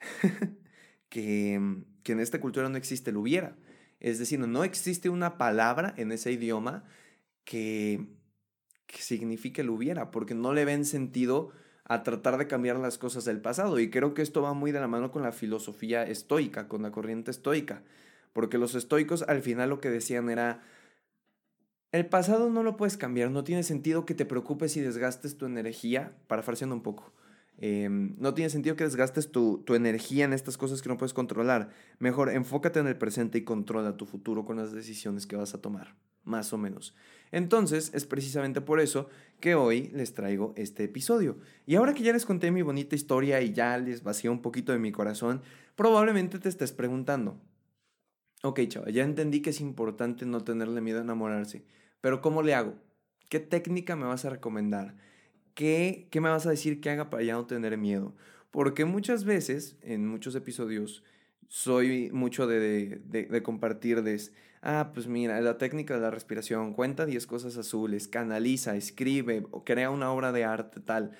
que, 1.10 1.54
en 1.54 2.20
esta 2.20 2.40
cultura 2.40 2.68
no 2.68 2.78
existe 2.78 3.10
el 3.10 3.16
hubiera. 3.18 3.56
Es 4.00 4.18
decir, 4.18 4.38
no 4.38 4.64
existe 4.64 5.08
una 5.10 5.36
palabra 5.38 5.92
en 5.96 6.12
ese 6.12 6.32
idioma 6.32 6.84
que, 7.44 8.06
que 8.86 8.98
signifique 8.98 9.62
el 9.62 9.70
hubiera, 9.70 10.10
porque 10.10 10.34
no 10.34 10.54
le 10.54 10.64
ven 10.64 10.84
sentido 10.84 11.52
a 11.88 12.02
tratar 12.02 12.36
de 12.36 12.48
cambiar 12.48 12.76
las 12.78 12.98
cosas 12.98 13.24
del 13.24 13.40
pasado. 13.40 13.78
Y 13.78 13.90
creo 13.90 14.12
que 14.12 14.22
esto 14.22 14.42
va 14.42 14.54
muy 14.54 14.72
de 14.72 14.80
la 14.80 14.88
mano 14.88 15.12
con 15.12 15.22
la 15.22 15.32
filosofía 15.32 16.02
estoica, 16.02 16.68
con 16.68 16.82
la 16.82 16.90
corriente 16.90 17.30
estoica. 17.30 17.82
Porque 18.32 18.58
los 18.58 18.74
estoicos 18.74 19.22
al 19.22 19.40
final 19.40 19.70
lo 19.70 19.80
que 19.80 19.88
decían 19.88 20.28
era, 20.28 20.62
el 21.92 22.06
pasado 22.06 22.50
no 22.50 22.62
lo 22.62 22.76
puedes 22.76 22.96
cambiar, 22.96 23.30
no 23.30 23.44
tiene 23.44 23.62
sentido 23.62 24.04
que 24.04 24.14
te 24.14 24.26
preocupes 24.26 24.76
y 24.76 24.80
desgastes 24.80 25.38
tu 25.38 25.46
energía, 25.46 26.12
parafraseando 26.26 26.74
un 26.74 26.82
poco. 26.82 27.12
Em, 27.58 28.16
no 28.18 28.34
tiene 28.34 28.50
sentido 28.50 28.76
que 28.76 28.84
desgastes 28.84 29.30
tu, 29.30 29.62
tu, 29.64 29.74
energía 29.74 30.26
en 30.26 30.34
estas 30.34 30.58
cosas 30.58 30.82
que 30.82 30.88
no 30.90 30.98
puedes 30.98 31.14
controlar. 31.14 31.70
Mejor 31.98 32.28
enfócate 32.30 32.80
en 32.80 32.88
el 32.88 32.98
presente 32.98 33.38
y 33.38 33.44
controla 33.44 33.96
tu 33.96 34.04
futuro 34.04 34.44
con 34.44 34.56
las 34.56 34.72
decisiones 34.72 35.26
que 35.26 35.36
vas 35.36 35.54
a 35.54 35.62
tomar, 35.62 35.94
más 36.24 36.52
o 36.52 36.58
menos. 36.58 36.94
Entonces, 37.32 37.90
es 37.94 38.06
precisamente 38.06 38.60
por 38.60 38.80
eso 38.80 39.08
que 39.40 39.54
hoy 39.54 39.90
les 39.92 40.14
traigo 40.14 40.54
este 40.56 40.84
episodio. 40.84 41.38
Y 41.66 41.74
ahora 41.74 41.94
que 41.94 42.02
ya 42.02 42.12
les 42.12 42.26
conté 42.26 42.50
mi 42.50 42.62
bonita 42.62 42.94
historia 42.94 43.40
y 43.40 43.52
ya 43.52 43.76
les 43.78 44.02
vacié 44.02 44.30
un 44.30 44.42
poquito 44.42 44.72
de 44.72 44.78
mi 44.78 44.92
corazón, 44.92 45.42
probablemente 45.74 46.38
te 46.38 46.48
estés 46.48 46.72
preguntando, 46.72 47.40
ok 48.42 48.60
chaval, 48.68 48.92
ya 48.92 49.04
entendí 49.04 49.42
que 49.42 49.50
es 49.50 49.60
importante 49.60 50.24
no 50.26 50.42
tenerle 50.44 50.80
miedo 50.80 50.98
a 50.98 51.02
enamorarse, 51.02 51.64
pero 52.00 52.20
¿cómo 52.20 52.42
le 52.42 52.54
hago? 52.54 52.74
¿Qué 53.28 53.40
técnica 53.40 53.96
me 53.96 54.06
vas 54.06 54.24
a 54.24 54.30
recomendar? 54.30 54.96
¿Qué, 55.54 56.08
qué 56.10 56.20
me 56.20 56.28
vas 56.28 56.46
a 56.46 56.50
decir 56.50 56.80
que 56.80 56.90
haga 56.90 57.10
para 57.10 57.22
ya 57.22 57.34
no 57.34 57.46
tener 57.46 57.76
miedo? 57.76 58.14
Porque 58.50 58.84
muchas 58.84 59.24
veces, 59.24 59.76
en 59.82 60.06
muchos 60.06 60.34
episodios, 60.34 61.02
soy 61.48 62.10
mucho 62.12 62.46
de, 62.46 63.00
de, 63.04 63.24
de, 63.24 63.42
compartir 63.42 64.02
ah, 64.66 64.90
pues 64.92 65.06
mira, 65.06 65.40
la 65.40 65.58
técnica 65.58 65.94
de 65.94 66.00
la 66.00 66.10
respiración, 66.10 66.74
cuenta 66.74 67.06
10 67.06 67.26
cosas 67.26 67.56
azules, 67.56 68.08
canaliza, 68.08 68.76
escribe, 68.76 69.46
o 69.52 69.64
crea 69.64 69.90
una 69.90 70.10
obra 70.10 70.32
de 70.32 70.44
arte, 70.44 70.80
tal. 70.80 71.12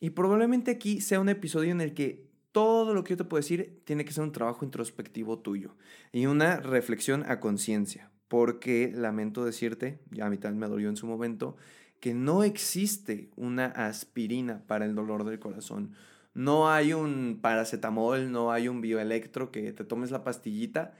Y 0.00 0.10
probablemente 0.10 0.70
aquí 0.70 1.00
sea 1.00 1.18
un 1.18 1.30
episodio 1.30 1.72
en 1.72 1.80
el 1.80 1.94
que 1.94 2.28
todo 2.52 2.92
lo 2.92 3.02
que 3.02 3.14
yo 3.14 3.16
te 3.16 3.24
puedo 3.24 3.40
decir 3.40 3.80
tiene 3.84 4.04
que 4.04 4.12
ser 4.12 4.24
un 4.24 4.32
trabajo 4.32 4.64
introspectivo 4.64 5.38
tuyo 5.38 5.76
y 6.12 6.26
una 6.26 6.60
reflexión 6.60 7.24
a 7.26 7.40
conciencia, 7.40 8.10
porque 8.28 8.92
lamento 8.94 9.44
decirte, 9.46 10.00
ya 10.10 10.26
a 10.26 10.30
mí 10.30 10.36
tal 10.36 10.54
me 10.54 10.68
dolió 10.68 10.90
en 10.90 10.96
su 10.96 11.06
momento, 11.06 11.56
que 12.00 12.12
no 12.12 12.44
existe 12.44 13.30
una 13.36 13.66
aspirina 13.66 14.62
para 14.66 14.84
el 14.84 14.94
dolor 14.94 15.24
del 15.24 15.38
corazón. 15.38 15.94
No 16.34 16.70
hay 16.70 16.92
un 16.92 17.38
paracetamol, 17.40 18.30
no 18.30 18.52
hay 18.52 18.68
un 18.68 18.80
bioelectro 18.80 19.50
que 19.50 19.72
te 19.72 19.84
tomes 19.84 20.10
la 20.10 20.22
pastillita 20.22 20.94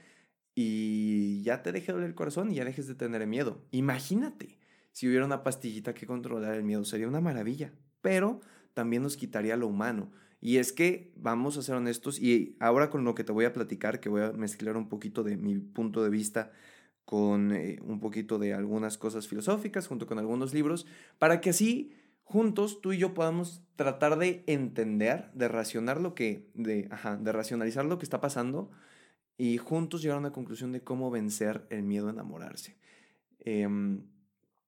y 0.53 1.41
ya 1.43 1.63
te 1.63 1.71
deje 1.71 1.91
doler 1.91 2.07
el 2.07 2.15
corazón 2.15 2.51
y 2.51 2.55
ya 2.55 2.65
dejes 2.65 2.87
de 2.87 2.95
tener 2.95 3.25
miedo. 3.27 3.65
Imagínate 3.71 4.57
si 4.91 5.07
hubiera 5.07 5.25
una 5.25 5.43
pastillita 5.43 5.93
que 5.93 6.05
controlara 6.05 6.55
el 6.55 6.63
miedo, 6.63 6.83
sería 6.83 7.07
una 7.07 7.21
maravilla, 7.21 7.73
pero 8.01 8.41
también 8.73 9.03
nos 9.03 9.17
quitaría 9.17 9.57
lo 9.57 9.67
humano. 9.67 10.11
Y 10.41 10.57
es 10.57 10.73
que, 10.73 11.13
vamos 11.15 11.57
a 11.57 11.61
ser 11.61 11.75
honestos, 11.75 12.19
y 12.19 12.57
ahora 12.59 12.89
con 12.89 13.05
lo 13.05 13.13
que 13.13 13.23
te 13.23 13.31
voy 13.31 13.45
a 13.45 13.53
platicar, 13.53 13.99
que 13.99 14.09
voy 14.09 14.23
a 14.23 14.31
mezclar 14.31 14.75
un 14.75 14.89
poquito 14.89 15.23
de 15.23 15.37
mi 15.37 15.59
punto 15.59 16.03
de 16.03 16.09
vista 16.09 16.51
con 17.05 17.51
eh, 17.51 17.79
un 17.83 17.99
poquito 17.99 18.39
de 18.39 18.53
algunas 18.53 18.97
cosas 18.97 19.27
filosóficas, 19.27 19.87
junto 19.87 20.07
con 20.07 20.17
algunos 20.17 20.53
libros, 20.53 20.87
para 21.19 21.41
que 21.41 21.51
así 21.51 21.93
juntos 22.23 22.81
tú 22.81 22.93
y 22.93 22.97
yo 22.97 23.13
podamos 23.13 23.61
tratar 23.75 24.17
de 24.17 24.43
entender, 24.47 25.29
de 25.33 25.47
racionar 25.47 25.99
lo 25.99 26.15
que, 26.15 26.49
de, 26.53 26.87
ajá, 26.89 27.17
de 27.17 27.31
racionalizar 27.31 27.85
lo 27.85 27.97
que 27.97 28.05
está 28.05 28.19
pasando 28.21 28.71
y 29.37 29.57
juntos 29.57 30.01
llegar 30.01 30.17
a 30.17 30.19
una 30.19 30.31
conclusión 30.31 30.71
de 30.71 30.81
cómo 30.81 31.11
vencer 31.11 31.65
el 31.69 31.83
miedo 31.83 32.07
a 32.07 32.11
enamorarse. 32.11 32.77
Em, 33.39 34.03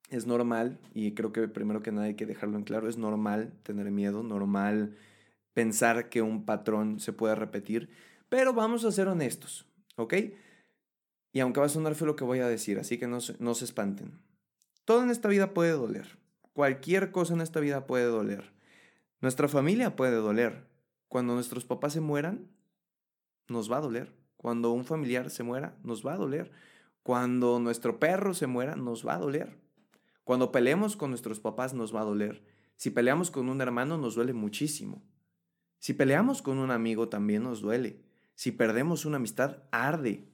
es 0.09 0.25
normal, 0.25 0.79
y 0.93 1.13
creo 1.13 1.31
que 1.31 1.47
primero 1.47 1.81
que 1.81 1.91
nada 1.91 2.07
hay 2.07 2.15
que 2.15 2.25
dejarlo 2.25 2.57
en 2.57 2.63
claro, 2.63 2.87
es 2.87 2.97
normal 2.97 3.53
tener 3.63 3.89
miedo, 3.91 4.23
normal 4.23 4.95
pensar 5.53 6.09
que 6.09 6.21
un 6.21 6.45
patrón 6.45 6.99
se 6.99 7.13
puede 7.13 7.35
repetir, 7.35 7.89
pero 8.29 8.53
vamos 8.53 8.85
a 8.85 8.91
ser 8.91 9.07
honestos, 9.07 9.67
¿ok? 9.95 10.15
Y 11.31 11.39
aunque 11.39 11.59
va 11.59 11.67
a 11.67 11.69
sonar 11.69 11.95
feo 11.95 12.07
lo 12.07 12.15
que 12.15 12.23
voy 12.23 12.39
a 12.39 12.47
decir, 12.47 12.79
así 12.79 12.97
que 12.97 13.07
no 13.07 13.19
no 13.39 13.55
se 13.55 13.65
espanten. 13.65 14.19
Todo 14.85 15.03
en 15.03 15.09
esta 15.09 15.29
vida 15.29 15.53
puede 15.53 15.71
doler. 15.71 16.17
Cualquier 16.53 17.11
cosa 17.11 17.33
en 17.33 17.41
esta 17.41 17.59
vida 17.59 17.87
puede 17.87 18.05
doler. 18.05 18.53
Nuestra 19.21 19.47
familia 19.47 19.95
puede 19.95 20.17
doler. 20.17 20.67
Cuando 21.07 21.33
nuestros 21.33 21.65
papás 21.65 21.93
se 21.93 22.01
mueran, 22.01 22.49
nos 23.47 23.71
va 23.71 23.77
a 23.77 23.81
doler. 23.81 24.13
Cuando 24.43 24.71
un 24.71 24.83
familiar 24.83 25.29
se 25.29 25.41
muera, 25.41 25.77
nos 25.85 26.05
va 26.05 26.15
a 26.15 26.17
doler. 26.17 26.51
Cuando 27.01 27.61
nuestro 27.61 27.97
perro 27.97 28.33
se 28.33 28.45
muera, 28.45 28.75
nos 28.75 29.07
va 29.07 29.13
a 29.13 29.19
doler. 29.19 29.57
Cuando 30.25 30.51
peleemos 30.51 30.97
con 30.97 31.11
nuestros 31.11 31.39
papás, 31.39 31.73
nos 31.73 31.95
va 31.95 32.01
a 32.01 32.03
doler. 32.03 32.43
Si 32.75 32.89
peleamos 32.89 33.31
con 33.31 33.47
un 33.47 33.61
hermano, 33.61 33.97
nos 33.97 34.15
duele 34.15 34.33
muchísimo. 34.33 35.01
Si 35.79 35.93
peleamos 35.93 36.41
con 36.41 36.57
un 36.57 36.71
amigo, 36.71 37.07
también 37.07 37.43
nos 37.43 37.61
duele. 37.61 38.03
Si 38.35 38.51
perdemos 38.51 39.05
una 39.05 39.15
amistad, 39.15 39.63
arde. 39.71 40.27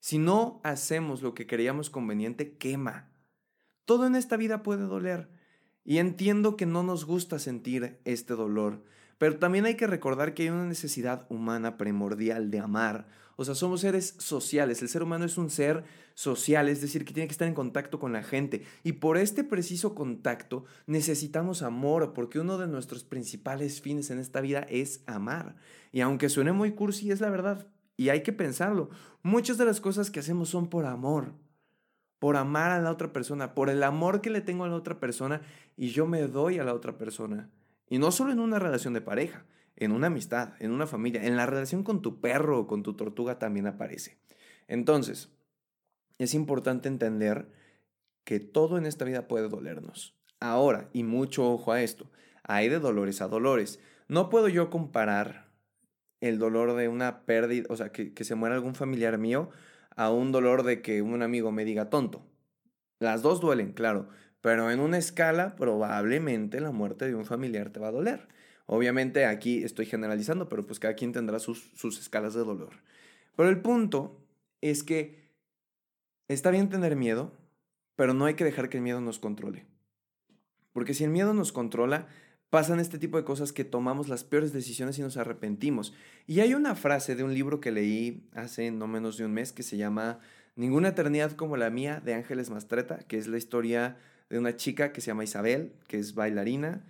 Si 0.00 0.18
no 0.18 0.60
hacemos 0.64 1.22
lo 1.22 1.34
que 1.34 1.46
creíamos 1.46 1.90
conveniente, 1.90 2.56
quema. 2.56 3.12
Todo 3.84 4.08
en 4.08 4.16
esta 4.16 4.36
vida 4.36 4.64
puede 4.64 4.86
doler. 4.86 5.28
Y 5.84 5.98
entiendo 5.98 6.56
que 6.56 6.66
no 6.66 6.82
nos 6.82 7.04
gusta 7.04 7.38
sentir 7.38 8.00
este 8.04 8.34
dolor, 8.34 8.82
pero 9.18 9.38
también 9.38 9.64
hay 9.64 9.76
que 9.76 9.86
recordar 9.86 10.34
que 10.34 10.44
hay 10.44 10.48
una 10.50 10.66
necesidad 10.66 11.26
humana 11.28 11.76
primordial 11.76 12.50
de 12.50 12.58
amar. 12.58 13.06
O 13.36 13.44
sea, 13.44 13.54
somos 13.54 13.80
seres 13.80 14.14
sociales. 14.18 14.80
El 14.82 14.88
ser 14.88 15.02
humano 15.02 15.24
es 15.24 15.38
un 15.38 15.50
ser 15.50 15.84
social, 16.14 16.68
es 16.68 16.80
decir, 16.80 17.04
que 17.04 17.12
tiene 17.12 17.26
que 17.26 17.32
estar 17.32 17.48
en 17.48 17.54
contacto 17.54 17.98
con 17.98 18.12
la 18.12 18.22
gente. 18.22 18.64
Y 18.84 18.92
por 18.92 19.16
este 19.16 19.42
preciso 19.42 19.94
contacto 19.94 20.64
necesitamos 20.86 21.62
amor, 21.62 22.12
porque 22.12 22.38
uno 22.38 22.58
de 22.58 22.68
nuestros 22.68 23.04
principales 23.04 23.80
fines 23.80 24.10
en 24.10 24.18
esta 24.18 24.40
vida 24.40 24.60
es 24.68 25.02
amar. 25.06 25.56
Y 25.90 26.00
aunque 26.00 26.28
suene 26.28 26.52
muy 26.52 26.72
cursi, 26.72 27.10
es 27.10 27.20
la 27.20 27.30
verdad. 27.30 27.66
Y 27.96 28.08
hay 28.08 28.22
que 28.22 28.32
pensarlo. 28.32 28.90
Muchas 29.22 29.58
de 29.58 29.64
las 29.64 29.80
cosas 29.80 30.10
que 30.10 30.20
hacemos 30.20 30.48
son 30.48 30.68
por 30.68 30.86
amor 30.86 31.34
por 32.24 32.38
amar 32.38 32.70
a 32.70 32.80
la 32.80 32.90
otra 32.90 33.12
persona, 33.12 33.52
por 33.52 33.68
el 33.68 33.82
amor 33.82 34.22
que 34.22 34.30
le 34.30 34.40
tengo 34.40 34.64
a 34.64 34.68
la 34.68 34.76
otra 34.76 34.98
persona 34.98 35.42
y 35.76 35.88
yo 35.88 36.06
me 36.06 36.22
doy 36.22 36.58
a 36.58 36.64
la 36.64 36.72
otra 36.72 36.96
persona. 36.96 37.50
Y 37.94 37.98
no 37.98 38.10
solo 38.10 38.32
en 38.32 38.40
una 38.40 38.58
relación 38.58 38.92
de 38.92 39.00
pareja, 39.00 39.46
en 39.76 39.92
una 39.92 40.08
amistad, 40.08 40.54
en 40.58 40.72
una 40.72 40.88
familia, 40.88 41.24
en 41.24 41.36
la 41.36 41.46
relación 41.46 41.84
con 41.84 42.02
tu 42.02 42.20
perro 42.20 42.58
o 42.58 42.66
con 42.66 42.82
tu 42.82 42.94
tortuga 42.94 43.38
también 43.38 43.68
aparece. 43.68 44.18
Entonces, 44.66 45.30
es 46.18 46.34
importante 46.34 46.88
entender 46.88 47.52
que 48.24 48.40
todo 48.40 48.78
en 48.78 48.86
esta 48.86 49.04
vida 49.04 49.28
puede 49.28 49.48
dolernos. 49.48 50.18
Ahora, 50.40 50.90
y 50.92 51.04
mucho 51.04 51.48
ojo 51.48 51.70
a 51.70 51.82
esto, 51.82 52.10
hay 52.42 52.68
de 52.68 52.80
dolores 52.80 53.22
a 53.22 53.28
dolores. 53.28 53.78
No 54.08 54.28
puedo 54.28 54.48
yo 54.48 54.70
comparar 54.70 55.52
el 56.20 56.40
dolor 56.40 56.74
de 56.74 56.88
una 56.88 57.24
pérdida, 57.24 57.66
o 57.70 57.76
sea, 57.76 57.92
que, 57.92 58.12
que 58.12 58.24
se 58.24 58.34
muera 58.34 58.56
algún 58.56 58.74
familiar 58.74 59.18
mío, 59.18 59.50
a 59.94 60.10
un 60.10 60.32
dolor 60.32 60.64
de 60.64 60.82
que 60.82 61.00
un 61.00 61.22
amigo 61.22 61.52
me 61.52 61.64
diga 61.64 61.90
tonto. 61.90 62.26
Las 62.98 63.22
dos 63.22 63.40
duelen, 63.40 63.72
claro, 63.72 64.08
pero 64.44 64.70
en 64.70 64.80
una 64.80 64.98
escala 64.98 65.56
probablemente 65.56 66.60
la 66.60 66.70
muerte 66.70 67.06
de 67.06 67.14
un 67.14 67.24
familiar 67.24 67.70
te 67.70 67.80
va 67.80 67.88
a 67.88 67.92
doler. 67.92 68.28
Obviamente 68.66 69.24
aquí 69.24 69.64
estoy 69.64 69.86
generalizando, 69.86 70.50
pero 70.50 70.66
pues 70.66 70.78
cada 70.78 70.92
quien 70.92 71.12
tendrá 71.12 71.38
sus, 71.38 71.70
sus 71.74 71.98
escalas 71.98 72.34
de 72.34 72.40
dolor. 72.40 72.74
Pero 73.36 73.48
el 73.48 73.62
punto 73.62 74.22
es 74.60 74.82
que 74.82 75.30
está 76.28 76.50
bien 76.50 76.68
tener 76.68 76.94
miedo, 76.94 77.32
pero 77.96 78.12
no 78.12 78.26
hay 78.26 78.34
que 78.34 78.44
dejar 78.44 78.68
que 78.68 78.76
el 78.76 78.82
miedo 78.82 79.00
nos 79.00 79.18
controle. 79.18 79.64
Porque 80.74 80.92
si 80.92 81.04
el 81.04 81.10
miedo 81.10 81.32
nos 81.32 81.50
controla, 81.50 82.08
pasan 82.50 82.80
este 82.80 82.98
tipo 82.98 83.16
de 83.16 83.24
cosas 83.24 83.50
que 83.50 83.64
tomamos 83.64 84.10
las 84.10 84.24
peores 84.24 84.52
decisiones 84.52 84.98
y 84.98 85.00
nos 85.00 85.16
arrepentimos. 85.16 85.94
Y 86.26 86.40
hay 86.40 86.52
una 86.52 86.74
frase 86.74 87.16
de 87.16 87.24
un 87.24 87.32
libro 87.32 87.62
que 87.62 87.72
leí 87.72 88.28
hace 88.34 88.70
no 88.70 88.88
menos 88.88 89.16
de 89.16 89.24
un 89.24 89.32
mes 89.32 89.52
que 89.52 89.62
se 89.62 89.78
llama 89.78 90.18
Ninguna 90.54 90.88
eternidad 90.88 91.32
como 91.32 91.56
la 91.56 91.70
mía 91.70 92.02
de 92.04 92.12
Ángeles 92.12 92.50
Mastreta, 92.50 92.98
que 93.08 93.16
es 93.16 93.26
la 93.26 93.38
historia 93.38 93.96
de 94.28 94.38
una 94.38 94.56
chica 94.56 94.92
que 94.92 95.00
se 95.00 95.08
llama 95.08 95.24
Isabel, 95.24 95.72
que 95.86 95.98
es 95.98 96.14
bailarina, 96.14 96.84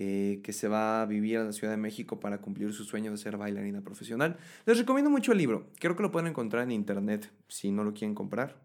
eh, 0.00 0.40
que 0.44 0.52
se 0.52 0.68
va 0.68 1.02
a 1.02 1.06
vivir 1.06 1.38
a 1.38 1.44
la 1.44 1.52
Ciudad 1.52 1.72
de 1.72 1.76
México 1.76 2.20
para 2.20 2.40
cumplir 2.40 2.72
su 2.72 2.84
sueño 2.84 3.10
de 3.10 3.16
ser 3.16 3.36
bailarina 3.36 3.82
profesional. 3.82 4.36
Les 4.64 4.78
recomiendo 4.78 5.10
mucho 5.10 5.32
el 5.32 5.38
libro. 5.38 5.70
Creo 5.80 5.96
que 5.96 6.02
lo 6.02 6.12
pueden 6.12 6.28
encontrar 6.28 6.62
en 6.62 6.70
internet 6.70 7.32
si 7.48 7.72
no 7.72 7.84
lo 7.84 7.94
quieren 7.94 8.14
comprar. 8.14 8.62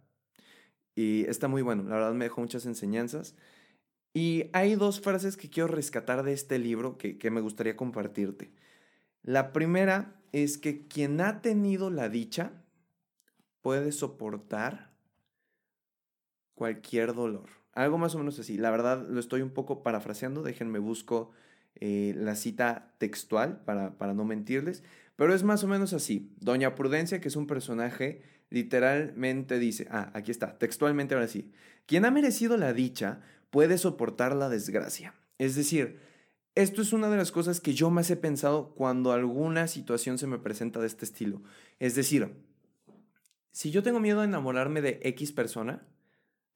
Y 0.96 1.25
está 1.25 1.48
muy 1.48 1.63
bueno. 1.63 1.84
La 1.84 1.96
verdad 1.96 2.13
me 2.13 2.25
dejó 2.25 2.42
muchas 2.42 2.65
enseñanzas. 2.65 3.36
Y 4.13 4.51
hay 4.53 4.75
dos 4.75 5.01
frases 5.01 5.38
que 5.38 5.50
quiero 5.50 5.68
rescatar 5.68 6.22
de 6.22 6.34
este 6.34 6.60
libro 6.60 7.00
que, 7.00 7.18
que 7.18 7.32
me 7.32 7.42
gustaría 7.42 7.75
compartirte. 7.75 8.51
La 9.24 9.53
primera 9.53 10.22
es 10.34 10.60
que 10.60 10.88
quien 10.88 11.20
ha 11.20 11.42
tenido 11.42 11.89
la 11.89 12.10
dicha 12.10 12.51
puede 13.62 13.92
soportar 13.92 14.94
cualquier 16.53 17.15
dolor. 17.15 17.62
Algo 17.74 17.98
más 17.98 18.15
o 18.15 18.20
menos 18.20 18.39
así. 18.39 18.58
La 18.58 18.72
verdad 18.72 19.06
lo 19.10 19.20
estoy 19.20 19.42
un 19.42 19.50
poco 19.51 19.84
parafraseando. 19.84 20.44
Déjenme 20.44 20.80
busco 20.80 21.32
eh, 21.75 22.13
la 22.18 22.36
cita 22.36 22.94
textual 22.98 23.62
para, 23.65 23.98
para 23.98 24.13
no 24.13 24.25
mentirles. 24.25 24.84
Pero 25.15 25.34
es 25.34 25.44
más 25.44 25.63
o 25.63 25.68
menos 25.68 25.94
así. 25.94 26.32
Doña 26.39 26.75
Prudencia, 26.75 27.22
que 27.22 27.27
es 27.27 27.36
un 27.36 27.48
personaje, 27.48 28.22
literalmente 28.50 29.60
dice, 29.60 29.88
ah, 29.89 30.12
aquí 30.13 30.32
está, 30.32 30.58
textualmente 30.58 31.15
ahora 31.15 31.27
sí. 31.27 31.51
Quien 31.86 32.06
ha 32.06 32.12
merecido 32.12 32.58
la 32.58 32.74
dicha 32.74 33.22
puede 33.50 33.77
soportar 33.77 34.36
la 34.36 34.50
desgracia. 34.50 35.15
Es 35.38 35.56
decir, 35.56 36.00
esto 36.56 36.82
es 36.82 36.94
una 36.94 37.10
de 37.10 37.18
las 37.18 37.32
cosas 37.32 37.60
que 37.60 37.74
yo 37.74 37.89
más 37.89 38.10
he 38.12 38.15
pensado 38.15 38.75
cuando 38.75 39.12
alguna 39.12 39.68
situación 39.68 40.18
se 40.20 40.27
me 40.27 40.38
presenta 40.38 40.80
de 40.80 40.88
este 40.88 41.06
estilo. 41.06 41.42
Es 41.80 41.96
decir, 41.96 42.32
si 43.51 43.72
yo 43.72 43.82
tengo 43.82 44.00
miedo 44.00 44.22
a 44.22 44.25
enamorarme 44.25 44.82
de 44.82 45.00
X 45.03 45.32
persona, 45.32 45.88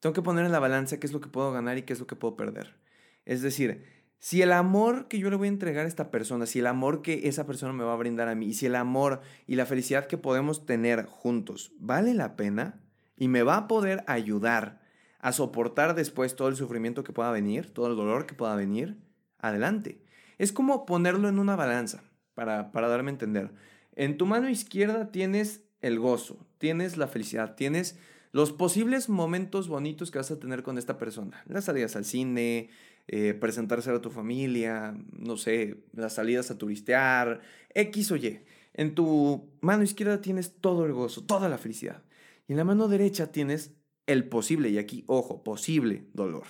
tengo 0.00 0.12
que 0.12 0.22
poner 0.22 0.44
en 0.44 0.52
la 0.52 0.58
balanza 0.58 0.98
qué 0.98 1.06
es 1.06 1.12
lo 1.12 1.20
que 1.20 1.28
puedo 1.28 1.52
ganar 1.52 1.78
y 1.78 1.82
qué 1.82 1.92
es 1.92 2.00
lo 2.00 2.06
que 2.06 2.16
puedo 2.16 2.36
perder. 2.36 2.76
Es 3.24 3.42
decir, 3.42 3.84
si 4.18 4.42
el 4.42 4.52
amor 4.52 5.06
que 5.08 5.18
yo 5.18 5.30
le 5.30 5.36
voy 5.36 5.46
a 5.46 5.50
entregar 5.50 5.84
a 5.84 5.88
esta 5.88 6.10
persona, 6.10 6.46
si 6.46 6.58
el 6.58 6.66
amor 6.66 7.02
que 7.02 7.28
esa 7.28 7.46
persona 7.46 7.72
me 7.72 7.84
va 7.84 7.92
a 7.92 7.96
brindar 7.96 8.28
a 8.28 8.34
mí, 8.34 8.46
y 8.46 8.54
si 8.54 8.66
el 8.66 8.74
amor 8.74 9.20
y 9.46 9.54
la 9.54 9.66
felicidad 9.66 10.06
que 10.06 10.18
podemos 10.18 10.66
tener 10.66 11.06
juntos 11.06 11.72
vale 11.78 12.14
la 12.14 12.36
pena 12.36 12.80
y 13.16 13.28
me 13.28 13.42
va 13.42 13.56
a 13.56 13.68
poder 13.68 14.02
ayudar 14.06 14.80
a 15.20 15.32
soportar 15.32 15.94
después 15.94 16.36
todo 16.36 16.48
el 16.48 16.56
sufrimiento 16.56 17.04
que 17.04 17.12
pueda 17.12 17.30
venir, 17.30 17.72
todo 17.72 17.88
el 17.88 17.96
dolor 17.96 18.26
que 18.26 18.34
pueda 18.34 18.54
venir, 18.56 18.98
adelante. 19.38 20.02
Es 20.38 20.52
como 20.52 20.86
ponerlo 20.86 21.28
en 21.28 21.38
una 21.38 21.56
balanza, 21.56 22.04
para, 22.34 22.70
para 22.70 22.88
darme 22.88 23.10
a 23.10 23.14
entender. 23.14 23.52
En 23.96 24.16
tu 24.16 24.26
mano 24.26 24.48
izquierda 24.48 25.10
tienes 25.10 25.62
el 25.80 25.98
gozo, 25.98 26.46
tienes 26.58 26.96
la 26.96 27.08
felicidad, 27.08 27.56
tienes 27.56 27.98
los 28.32 28.52
posibles 28.52 29.08
momentos 29.08 29.68
bonitos 29.68 30.10
que 30.10 30.18
vas 30.18 30.30
a 30.30 30.38
tener 30.38 30.62
con 30.62 30.78
esta 30.78 30.98
persona. 30.98 31.42
Las 31.46 31.64
salidas 31.64 31.96
al 31.96 32.04
cine, 32.04 32.70
eh, 33.06 33.34
presentarse 33.34 33.90
a 33.90 34.00
tu 34.00 34.10
familia, 34.10 34.96
no 35.12 35.36
sé, 35.36 35.82
las 35.92 36.14
salidas 36.14 36.50
a 36.50 36.58
turistear, 36.58 37.40
X 37.74 38.12
o 38.12 38.16
Y. 38.16 38.40
En 38.74 38.94
tu 38.94 39.50
mano 39.60 39.82
izquierda 39.82 40.20
tienes 40.20 40.56
todo 40.60 40.84
el 40.84 40.92
gozo, 40.92 41.24
toda 41.24 41.48
la 41.48 41.58
felicidad. 41.58 42.02
Y 42.46 42.52
en 42.52 42.58
la 42.58 42.64
mano 42.64 42.88
derecha 42.88 43.32
tienes 43.32 43.72
el 44.06 44.28
posible, 44.28 44.70
y 44.70 44.78
aquí, 44.78 45.04
ojo, 45.06 45.42
posible 45.42 46.06
dolor. 46.14 46.44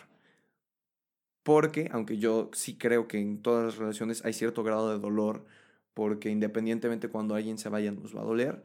Porque, 1.43 1.89
aunque 1.93 2.19
yo 2.19 2.51
sí 2.53 2.77
creo 2.77 3.09
que 3.09 3.19
en 3.19 3.41
todas 3.41 3.65
las 3.65 3.77
relaciones 3.77 4.25
hay 4.25 4.33
cierto 4.33 4.63
grado 4.63 4.91
de 4.91 4.99
dolor, 4.99 5.47
porque 5.95 6.31
independientemente 6.31 7.09
cuando 7.09 7.35
alguien 7.35 7.59
se 7.59 7.69
vaya 7.69 7.91
nos 7.91 8.15
va 8.15 8.21
a 8.21 8.25
doler, 8.25 8.63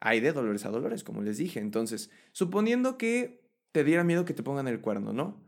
hay 0.00 0.20
de 0.20 0.32
dolores 0.32 0.64
a 0.64 0.70
dolores, 0.70 1.04
como 1.04 1.22
les 1.22 1.36
dije. 1.36 1.60
Entonces, 1.60 2.10
suponiendo 2.32 2.98
que 2.98 3.40
te 3.72 3.84
diera 3.84 4.02
miedo 4.02 4.24
que 4.24 4.34
te 4.34 4.42
pongan 4.42 4.66
el 4.66 4.80
cuerno, 4.80 5.12
¿no? 5.12 5.38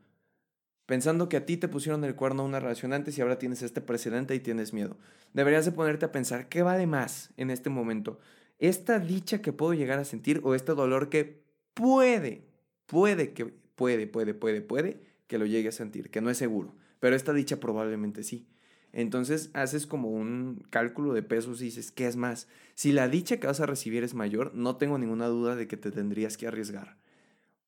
Pensando 0.86 1.28
que 1.28 1.38
a 1.38 1.46
ti 1.46 1.56
te 1.56 1.68
pusieron 1.68 2.04
el 2.04 2.14
cuerno 2.14 2.44
una 2.44 2.60
relación 2.60 2.92
antes 2.92 3.16
y 3.16 3.22
ahora 3.22 3.38
tienes 3.38 3.62
este 3.62 3.80
precedente 3.80 4.34
y 4.34 4.40
tienes 4.40 4.72
miedo. 4.72 4.96
Deberías 5.32 5.64
de 5.64 5.72
ponerte 5.72 6.04
a 6.04 6.12
pensar, 6.12 6.48
¿qué 6.48 6.62
vale 6.62 6.86
más 6.86 7.30
en 7.36 7.50
este 7.50 7.70
momento? 7.70 8.18
¿Esta 8.58 8.98
dicha 8.98 9.40
que 9.40 9.52
puedo 9.52 9.74
llegar 9.74 9.98
a 9.98 10.04
sentir 10.04 10.40
o 10.44 10.54
este 10.54 10.74
dolor 10.74 11.08
que 11.08 11.42
puede, 11.74 12.46
puede 12.86 13.32
que, 13.32 13.46
puede, 13.46 14.06
puede, 14.06 14.34
puede, 14.34 14.60
puede 14.60 15.00
que 15.26 15.38
lo 15.38 15.46
llegue 15.46 15.70
a 15.70 15.72
sentir, 15.72 16.10
que 16.10 16.20
no 16.20 16.30
es 16.30 16.36
seguro, 16.36 16.74
pero 17.00 17.16
esta 17.16 17.32
dicha 17.32 17.58
probablemente 17.58 18.22
sí. 18.22 18.46
Entonces 18.92 19.50
haces 19.54 19.86
como 19.86 20.10
un 20.10 20.66
cálculo 20.70 21.14
de 21.14 21.22
pesos 21.22 21.60
y 21.62 21.66
dices, 21.66 21.90
¿qué 21.90 22.06
es 22.06 22.16
más? 22.16 22.48
Si 22.74 22.92
la 22.92 23.08
dicha 23.08 23.38
que 23.38 23.46
vas 23.46 23.60
a 23.60 23.66
recibir 23.66 24.04
es 24.04 24.14
mayor, 24.14 24.54
no 24.54 24.76
tengo 24.76 24.98
ninguna 24.98 25.28
duda 25.28 25.56
de 25.56 25.66
que 25.66 25.76
te 25.76 25.90
tendrías 25.90 26.36
que 26.36 26.46
arriesgar. 26.46 26.98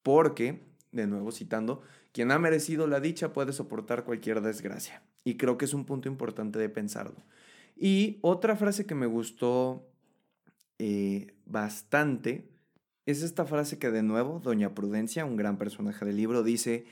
Porque, 0.02 0.60
de 0.92 1.06
nuevo 1.06 1.32
citando, 1.32 1.82
quien 2.12 2.30
ha 2.30 2.38
merecido 2.38 2.86
la 2.86 3.00
dicha 3.00 3.32
puede 3.32 3.52
soportar 3.52 4.04
cualquier 4.04 4.42
desgracia. 4.42 5.02
Y 5.24 5.36
creo 5.36 5.56
que 5.56 5.64
es 5.64 5.72
un 5.72 5.86
punto 5.86 6.08
importante 6.08 6.58
de 6.58 6.68
pensarlo. 6.68 7.24
Y 7.76 8.18
otra 8.20 8.54
frase 8.54 8.86
que 8.86 8.94
me 8.94 9.06
gustó 9.06 9.88
eh, 10.78 11.34
bastante 11.46 12.50
es 13.06 13.22
esta 13.22 13.46
frase 13.46 13.78
que 13.78 13.90
de 13.90 14.02
nuevo 14.02 14.40
Doña 14.40 14.74
Prudencia, 14.74 15.24
un 15.24 15.36
gran 15.36 15.58
personaje 15.58 16.04
del 16.04 16.16
libro, 16.16 16.42
dice, 16.42 16.86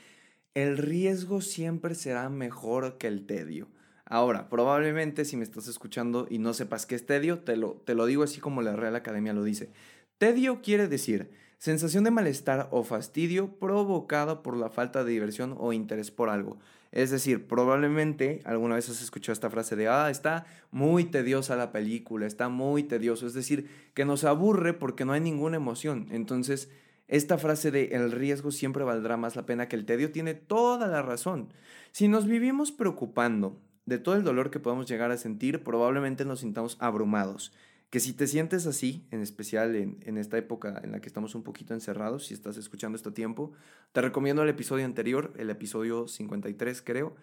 el 0.53 0.77
riesgo 0.77 1.41
siempre 1.41 1.95
será 1.95 2.29
mejor 2.29 2.97
que 2.97 3.07
el 3.07 3.25
tedio. 3.25 3.67
Ahora, 4.13 4.47
probablemente 4.47 5.25
si 5.25 5.37
me 5.37 5.43
estás 5.43 5.67
escuchando 5.67 6.27
y 6.29 6.37
no 6.37 6.53
sepas 6.53 6.85
qué 6.85 6.93
es 6.93 7.03
tedio, 7.03 7.39
te 7.39 7.57
lo, 7.57 7.81
te 7.83 7.95
lo 7.95 8.05
digo 8.05 8.21
así 8.21 8.39
como 8.39 8.61
la 8.61 8.75
Real 8.75 8.95
Academia 8.95 9.33
lo 9.33 9.43
dice. 9.43 9.71
Tedio 10.19 10.61
quiere 10.61 10.87
decir 10.87 11.31
sensación 11.57 12.03
de 12.03 12.11
malestar 12.11 12.67
o 12.69 12.83
fastidio 12.83 13.55
provocado 13.57 14.43
por 14.43 14.55
la 14.55 14.69
falta 14.69 15.03
de 15.03 15.13
diversión 15.13 15.55
o 15.57 15.73
interés 15.73 16.11
por 16.11 16.29
algo. 16.29 16.59
Es 16.91 17.09
decir, 17.09 17.47
probablemente 17.47 18.41
alguna 18.45 18.75
vez 18.75 18.87
has 18.87 19.01
escuchado 19.01 19.33
esta 19.33 19.49
frase 19.49 19.75
de, 19.75 19.87
ah, 19.87 20.11
está 20.11 20.45
muy 20.69 21.05
tediosa 21.05 21.55
la 21.55 21.71
película, 21.71 22.27
está 22.27 22.49
muy 22.49 22.83
tedioso. 22.83 23.25
Es 23.25 23.33
decir, 23.33 23.67
que 23.95 24.05
nos 24.05 24.25
aburre 24.25 24.73
porque 24.73 25.05
no 25.05 25.13
hay 25.13 25.21
ninguna 25.21 25.57
emoción. 25.57 26.05
Entonces, 26.11 26.69
esta 27.07 27.39
frase 27.39 27.71
de 27.71 27.85
el 27.95 28.11
riesgo 28.11 28.51
siempre 28.51 28.83
valdrá 28.83 29.17
más 29.17 29.35
la 29.35 29.47
pena 29.47 29.67
que 29.67 29.75
el 29.75 29.87
tedio 29.87 30.11
tiene 30.11 30.35
toda 30.35 30.87
la 30.87 31.01
razón. 31.01 31.51
Si 31.91 32.07
nos 32.07 32.27
vivimos 32.27 32.71
preocupando 32.71 33.57
de 33.85 33.97
todo 33.97 34.15
el 34.15 34.23
dolor 34.23 34.51
que 34.51 34.59
podemos 34.59 34.87
llegar 34.87 35.11
a 35.11 35.17
sentir, 35.17 35.63
probablemente 35.63 36.25
nos 36.25 36.39
sintamos 36.39 36.77
abrumados. 36.79 37.53
Que 37.89 37.99
si 37.99 38.13
te 38.13 38.25
sientes 38.27 38.65
así, 38.65 39.05
en 39.11 39.21
especial 39.21 39.75
en, 39.75 40.17
esta 40.17 40.37
época 40.37 40.81
en 40.83 40.91
la 40.91 40.99
que 40.99 41.07
estamos 41.07 41.35
un 41.35 41.43
poquito 41.43 41.73
encerrados, 41.73 42.25
si 42.25 42.33
estás 42.33 42.57
escuchando 42.57 42.95
este 42.95 43.11
tiempo, 43.11 43.51
te 43.91 44.01
recomiendo 44.01 44.41
el 44.41 44.49
episodio 44.49 44.85
anterior, 44.85 45.31
el 45.37 45.49
episodio 45.49 46.07
53 46.07 46.81
creo, 46.81 47.15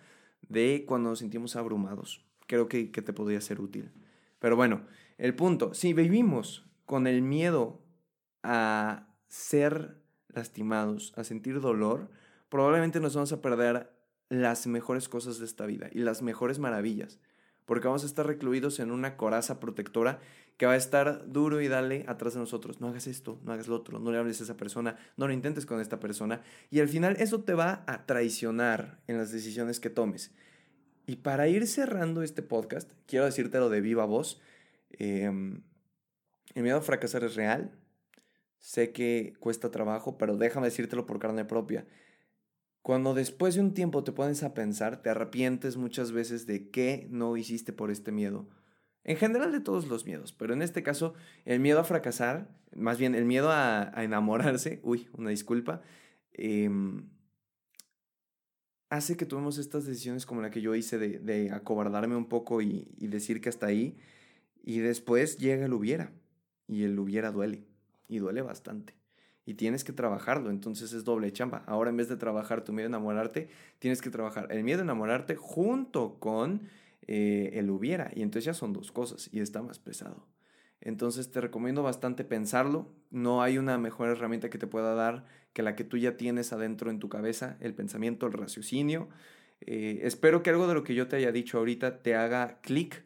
de 0.49 0.85
cuando 0.87 1.11
nos 1.11 1.18
sentimos 1.18 1.57
abrumados. 1.57 2.25
Creo 2.46 2.68
que, 2.68 2.92
que 2.92 3.03
te 3.03 3.12
podría 3.12 3.40
ser 3.40 3.61
útil. 3.61 3.90
Pero 4.38 4.55
bueno, 4.55 4.83
el 5.18 5.35
punto, 5.35 5.75
si 5.75 5.92
vivimos 5.92 6.64
con 6.87 7.07
el 7.07 7.23
miedo 7.23 7.83
a 8.42 9.09
ser 9.27 9.96
lastimados, 10.29 11.12
a 11.16 11.25
sentir 11.25 11.61
dolor, 11.61 12.11
probablemente 12.49 13.01
nos 13.01 13.14
vamos 13.14 13.33
a 13.33 13.42
perder 13.42 13.90
las 14.31 14.66
mejores 14.66 15.11
cosas 15.11 15.38
de 15.38 15.45
esta 15.45 15.66
vida 15.66 15.90
y 15.93 15.99
las 15.99 16.23
mejores 16.23 16.59
maravillas, 16.59 17.19
porque 17.66 17.88
vamos 17.88 18.05
a 18.05 18.07
estar 18.07 18.27
recluidos 18.27 18.81
en 18.81 18.90
una 18.90 19.19
coraza 19.19 19.61
protectora 19.61 20.21
que 20.57 20.66
va 20.66 20.73
a 20.73 20.77
estar 20.77 21.31
duro 21.31 21.61
y 21.61 21.69
dale 21.69 22.05
atrás 22.07 22.35
de 22.35 22.40
nosotros. 22.40 22.81
No 22.81 22.88
hagas 22.88 23.07
esto, 23.07 23.40
no 23.45 23.53
hagas 23.53 23.66
lo 23.66 23.77
otro, 23.77 23.99
no 23.99 24.12
le 24.12 24.19
hables 24.19 24.40
a 24.40 24.45
esa 24.45 24.57
persona, 24.57 24.99
no 25.16 25.27
lo 25.27 25.33
intentes 25.33 25.64
con 25.66 25.81
esta 25.81 26.01
persona. 26.01 26.43
Y 26.71 26.81
al 26.81 26.88
final 26.88 27.16
eso 27.19 27.43
te 27.43 27.55
va 27.55 27.83
a 27.87 28.05
traicionar 28.05 29.01
en 29.07 29.16
las 29.16 29.33
decisiones 29.33 29.81
que 29.81 29.88
tomes. 29.88 30.33
Y 31.07 31.16
para 31.16 31.49
ir 31.49 31.66
cerrando 31.66 32.23
este 32.23 32.43
podcast, 32.43 32.90
quiero 33.07 33.25
decírtelo 33.25 33.71
de 33.71 33.81
viva 33.81 34.05
voz. 34.05 34.40
Em, 34.90 35.62
el 36.55 36.62
miedo 36.62 36.77
a 36.77 36.83
fracasar 36.83 37.25
es 37.25 37.37
real. 37.37 37.73
Sé 38.59 38.93
que 38.93 39.33
cuesta 39.40 39.71
trabajo, 39.71 40.19
pero 40.19 40.37
déjame 40.37 40.66
decírtelo 40.66 41.07
por 41.07 41.19
carne 41.19 41.47
propia. 41.47 41.87
Cuando 42.83 43.12
después 43.12 43.55
de 43.55 43.61
un 43.61 43.75
tiempo 43.75 44.05
te 44.05 44.12
pones 44.12 44.43
a 44.43 44.55
pensar, 44.55 45.03
te 45.03 45.11
arrepientes 45.11 45.77
muchas 45.77 46.12
veces 46.12 46.47
de 46.47 46.71
qué 46.71 47.07
no 47.11 47.37
hiciste 47.37 47.73
por 47.73 47.90
este 47.90 48.11
miedo. 48.11 48.49
En 49.05 49.16
general 49.16 49.53
de 49.53 49.61
todos 49.61 49.88
los 49.88 50.07
miedos, 50.07 50.33
pero 50.33 50.55
en 50.55 50.62
este 50.62 50.83
caso 50.83 51.14
el 51.45 51.61
miedo 51.61 51.81
a 51.81 51.85
fracasar, 51.85 52.49
más 52.75 52.99
bien 52.99 53.14
el 53.14 53.25
miedo 53.25 53.51
a, 53.51 53.93
enamorarse, 53.97 54.81
uy, 54.85 55.09
una 55.12 55.31
disculpa, 55.31 55.83
em, 56.33 57.09
hace 58.88 59.16
que 59.16 59.27
tomemos 59.27 59.59
estas 59.59 59.85
decisiones 59.85 60.27
como 60.27 60.43
la 60.43 60.51
que 60.51 60.61
yo 60.62 60.75
hice 60.75 60.99
de, 60.99 61.51
acobardarme 61.51 62.16
un 62.16 62.29
poco 62.29 62.62
y, 62.62 62.88
y, 62.99 63.09
decir 63.09 63.40
que 63.40 63.49
hasta 63.49 63.66
ahí, 63.66 63.99
y 64.62 64.81
después 64.81 65.38
llega 65.38 65.66
el 65.66 65.73
hubiera, 65.73 66.12
y 66.66 66.85
el 66.85 66.99
hubiera 66.99 67.31
duele, 67.33 67.64
y 68.09 68.19
duele 68.19 68.43
bastante 68.43 69.00
y 69.46 69.55
tienes 69.55 69.85
que 69.85 69.92
trabajarlo, 69.92 70.50
entonces 70.50 70.92
es 70.92 71.05
doble 71.05 71.33
chamba. 71.33 71.62
Ahora 71.66 71.90
en 71.90 71.96
vez 71.96 72.09
de 72.09 72.16
trabajar 72.16 72.62
tu 72.62 72.72
miedo 72.72 72.87
a 72.87 72.90
enamorarte, 72.90 73.48
tienes 73.79 74.00
que 74.03 74.11
trabajar 74.11 74.48
el 74.50 74.64
miedo 74.64 74.81
a 74.81 74.85
enamorarte 74.85 75.37
junto 75.37 76.18
con 76.18 76.68
eh, 77.07 77.50
el 77.55 77.70
hubiera, 77.70 78.11
y 78.14 78.22
entonces 78.22 78.44
ya 78.44 78.55
son 78.55 78.72
dos 78.72 78.92
cosas 78.92 79.29
y 79.33 79.40
está 79.40 79.62
más 79.62 79.79
pesado. 79.79 80.26
Entonces 80.81 81.31
te 81.31 81.40
recomiendo 81.40 81.83
bastante 81.83 82.24
pensarlo, 82.24 82.88
no 83.11 83.42
hay 83.42 83.59
una 83.59 83.76
mejor 83.76 84.09
herramienta 84.09 84.48
que 84.48 84.59
te 84.59 84.66
pueda 84.66 84.94
dar 84.94 85.26
que 85.53 85.62
la 85.62 85.74
que 85.76 85.85
tú 85.85 85.96
ya 85.98 86.16
tienes 86.16 86.53
adentro 86.53 86.90
en 86.90 87.00
tu 87.00 87.09
cabeza, 87.09 87.57
el 87.61 87.74
pensamiento, 87.74 88.26
el 88.26 88.33
raciocinio. 88.33 89.09
Eh, 89.61 90.00
espero 90.05 90.42
que 90.42 90.50
algo 90.50 90.66
de 90.68 90.74
lo 90.74 90.85
que 90.85 90.94
yo 90.94 91.09
te 91.09 91.16
haya 91.16 91.33
dicho 91.33 91.59
ahorita 91.59 92.03
te 92.03 92.14
haga 92.14 92.61
clic 92.62 93.05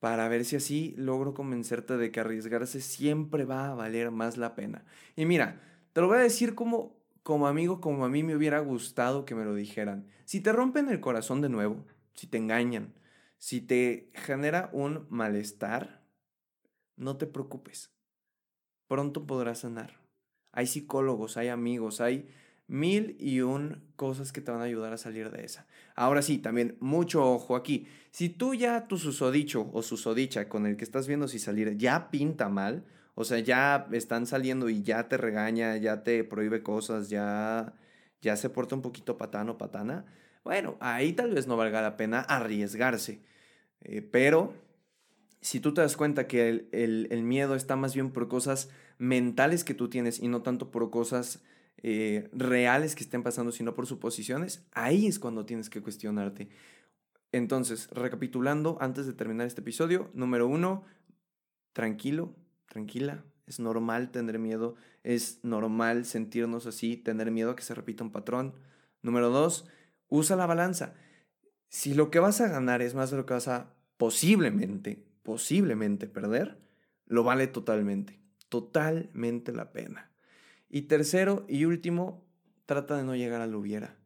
para 0.00 0.28
ver 0.28 0.44
si 0.44 0.56
así 0.56 0.94
logro 0.96 1.34
convencerte 1.34 1.96
de 1.96 2.10
que 2.10 2.20
arriesgarse 2.20 2.80
siempre 2.80 3.44
va 3.44 3.68
a 3.68 3.74
valer 3.74 4.10
más 4.10 4.36
la 4.36 4.54
pena. 4.54 4.84
Y 5.16 5.26
mira, 5.26 5.60
te 5.92 6.00
lo 6.00 6.08
voy 6.08 6.18
a 6.18 6.22
decir 6.22 6.54
como, 6.54 6.96
como 7.22 7.46
amigo, 7.46 7.80
como 7.80 8.04
a 8.04 8.08
mí 8.08 8.22
me 8.22 8.36
hubiera 8.36 8.60
gustado 8.60 9.24
que 9.24 9.34
me 9.34 9.44
lo 9.44 9.54
dijeran. 9.54 10.06
Si 10.24 10.40
te 10.40 10.52
rompen 10.52 10.88
el 10.88 11.00
corazón 11.00 11.40
de 11.40 11.48
nuevo, 11.48 11.84
si 12.14 12.26
te 12.26 12.38
engañan, 12.38 12.94
si 13.38 13.60
te 13.60 14.10
genera 14.14 14.70
un 14.72 15.06
malestar, 15.10 16.02
no 16.96 17.16
te 17.16 17.26
preocupes. 17.26 17.92
Pronto 18.86 19.26
podrás 19.26 19.60
sanar. 19.60 20.00
Hay 20.52 20.66
psicólogos, 20.66 21.36
hay 21.36 21.48
amigos, 21.48 22.00
hay 22.00 22.28
mil 22.68 23.16
y 23.18 23.40
un 23.40 23.82
cosas 23.96 24.30
que 24.30 24.40
te 24.40 24.52
van 24.52 24.60
a 24.60 24.64
ayudar 24.64 24.92
a 24.92 24.98
salir 24.98 25.30
de 25.30 25.44
esa. 25.44 25.66
Ahora 25.96 26.22
sí, 26.22 26.38
también 26.38 26.76
mucho 26.78 27.24
ojo 27.24 27.56
aquí. 27.56 27.88
Si 28.12 28.28
tú 28.28 28.54
ya 28.54 28.86
tu 28.86 28.98
susodicho 28.98 29.68
o 29.72 29.82
susodicha 29.82 30.48
con 30.48 30.66
el 30.66 30.76
que 30.76 30.84
estás 30.84 31.08
viendo 31.08 31.26
si 31.26 31.38
salir 31.38 31.76
ya 31.76 32.10
pinta 32.10 32.48
mal, 32.48 32.84
o 33.14 33.24
sea, 33.24 33.40
ya 33.40 33.88
están 33.90 34.26
saliendo 34.26 34.68
y 34.68 34.82
ya 34.82 35.08
te 35.08 35.16
regaña, 35.16 35.76
ya 35.76 36.04
te 36.04 36.22
prohíbe 36.22 36.62
cosas, 36.62 37.08
ya, 37.08 37.74
ya 38.22 38.36
se 38.36 38.50
porta 38.50 38.76
un 38.76 38.82
poquito 38.82 39.16
patano 39.18 39.52
o 39.52 39.58
patana, 39.58 40.04
bueno, 40.44 40.76
ahí 40.80 41.12
tal 41.14 41.34
vez 41.34 41.46
no 41.46 41.56
valga 41.56 41.82
la 41.82 41.96
pena 41.96 42.20
arriesgarse. 42.20 43.20
Eh, 43.80 44.02
pero 44.02 44.54
si 45.40 45.58
tú 45.58 45.74
te 45.74 45.80
das 45.80 45.96
cuenta 45.96 46.28
que 46.28 46.48
el, 46.48 47.08
el 47.10 47.22
miedo 47.22 47.54
está 47.54 47.76
más 47.76 47.94
bien 47.94 48.12
por 48.12 48.28
cosas 48.28 48.70
mentales 48.98 49.64
que 49.64 49.74
tú 49.74 49.88
tienes 49.88 50.20
y 50.20 50.28
no 50.28 50.42
tanto 50.42 50.70
por 50.70 50.90
cosas 50.90 51.42
eh, 51.82 52.28
reales 52.32 52.94
que 52.94 53.04
estén 53.04 53.22
pasando, 53.22 53.52
sino 53.52 53.74
por 53.74 53.86
suposiciones, 53.86 54.66
ahí 54.72 55.06
es 55.06 55.18
cuando 55.18 55.46
tienes 55.46 55.70
que 55.70 55.82
cuestionarte. 55.82 56.48
Entonces, 57.32 57.88
recapitulando, 57.90 58.78
antes 58.80 59.06
de 59.06 59.12
terminar 59.12 59.46
este 59.46 59.60
episodio, 59.60 60.10
número 60.14 60.46
uno, 60.46 60.84
tranquilo, 61.72 62.34
tranquila, 62.66 63.24
es 63.46 63.60
normal 63.60 64.10
tener 64.10 64.38
miedo, 64.38 64.76
es 65.02 65.40
normal 65.42 66.04
sentirnos 66.04 66.66
así, 66.66 66.96
tener 66.96 67.30
miedo 67.30 67.50
a 67.50 67.56
que 67.56 67.62
se 67.62 67.74
repita 67.74 68.04
un 68.04 68.12
patrón. 68.12 68.54
Número 69.02 69.30
dos, 69.30 69.66
usa 70.08 70.36
la 70.36 70.46
balanza. 70.46 70.94
Si 71.68 71.94
lo 71.94 72.10
que 72.10 72.18
vas 72.18 72.40
a 72.40 72.48
ganar 72.48 72.82
es 72.82 72.94
más 72.94 73.10
de 73.10 73.18
lo 73.18 73.26
que 73.26 73.34
vas 73.34 73.48
a 73.48 73.74
posiblemente, 73.96 75.06
posiblemente 75.22 76.06
perder, 76.06 76.58
lo 77.06 77.24
vale 77.24 77.46
totalmente, 77.46 78.20
totalmente 78.48 79.52
la 79.52 79.72
pena. 79.72 80.10
Y 80.68 80.82
tercero 80.82 81.44
y 81.48 81.64
último, 81.64 82.24
trata 82.66 82.96
de 82.96 83.04
no 83.04 83.16
llegar 83.16 83.40
al 83.40 83.54
hubiera. 83.54 83.96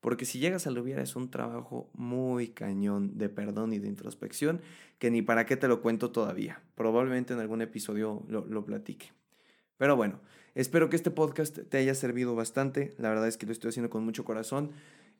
Porque 0.00 0.24
si 0.24 0.38
llegas 0.40 0.66
al 0.66 0.78
hubiera 0.78 1.02
es 1.02 1.14
un 1.14 1.30
trabajo 1.30 1.88
muy 1.94 2.48
cañón 2.48 3.16
de 3.18 3.28
perdón 3.28 3.72
y 3.72 3.78
de 3.78 3.88
introspección 3.88 4.60
que 4.98 5.10
ni 5.10 5.22
para 5.22 5.46
qué 5.46 5.56
te 5.56 5.68
lo 5.68 5.80
cuento 5.80 6.10
todavía. 6.10 6.60
Probablemente 6.74 7.34
en 7.34 7.40
algún 7.40 7.62
episodio 7.62 8.24
lo, 8.28 8.44
lo 8.46 8.64
platique. 8.64 9.12
Pero 9.76 9.96
bueno, 9.96 10.20
espero 10.54 10.90
que 10.90 10.96
este 10.96 11.10
podcast 11.10 11.58
te 11.68 11.78
haya 11.78 11.94
servido 11.94 12.34
bastante. 12.34 12.94
La 12.98 13.08
verdad 13.08 13.28
es 13.28 13.36
que 13.36 13.46
lo 13.46 13.52
estoy 13.52 13.70
haciendo 13.70 13.90
con 13.90 14.04
mucho 14.04 14.24
corazón. 14.24 14.72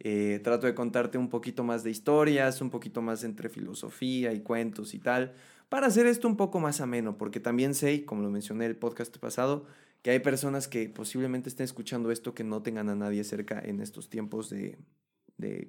Eh, 0.04 0.40
trato 0.42 0.66
de 0.66 0.74
contarte 0.74 1.16
un 1.16 1.28
poquito 1.28 1.62
más 1.62 1.84
de 1.84 1.90
historias, 1.90 2.60
un 2.60 2.70
poquito 2.70 3.02
más 3.02 3.22
entre 3.22 3.48
filosofía 3.48 4.32
y 4.32 4.40
cuentos 4.40 4.94
y 4.94 4.98
tal, 4.98 5.34
para 5.68 5.86
hacer 5.86 6.06
esto 6.06 6.26
un 6.26 6.36
poco 6.36 6.58
más 6.58 6.80
ameno, 6.80 7.16
porque 7.16 7.38
también 7.38 7.74
sé, 7.74 8.04
como 8.04 8.22
lo 8.22 8.30
mencioné 8.30 8.66
el 8.66 8.74
podcast 8.74 9.16
pasado, 9.18 9.64
que 10.02 10.10
hay 10.10 10.18
personas 10.18 10.68
que 10.68 10.88
posiblemente 10.88 11.48
estén 11.48 11.64
escuchando 11.64 12.10
esto 12.10 12.34
que 12.34 12.44
no 12.44 12.62
tengan 12.62 12.88
a 12.88 12.96
nadie 12.96 13.24
cerca 13.24 13.60
en 13.64 13.80
estos 13.80 14.10
tiempos 14.10 14.50
de, 14.50 14.78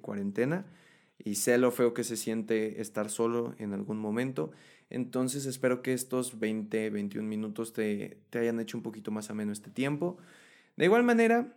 cuarentena 0.02 0.66
y 1.18 1.34
sé 1.34 1.58
lo 1.58 1.72
feo 1.72 1.94
que 1.94 2.04
se 2.04 2.16
siente 2.16 2.80
estar 2.80 3.10
solo 3.10 3.54
en 3.58 3.72
algún 3.72 3.98
momento. 3.98 4.52
Entonces 4.88 5.46
espero 5.46 5.82
que 5.82 5.92
estos 5.92 6.38
20, 6.38 6.90
21 6.90 7.28
minutos 7.28 7.72
te, 7.72 8.20
te 8.30 8.38
hayan 8.38 8.60
hecho 8.60 8.76
un 8.76 8.84
poquito 8.84 9.10
más 9.10 9.30
ameno 9.30 9.52
este 9.52 9.70
tiempo. 9.70 10.16
De 10.76 10.84
igual 10.84 11.02
manera, 11.02 11.56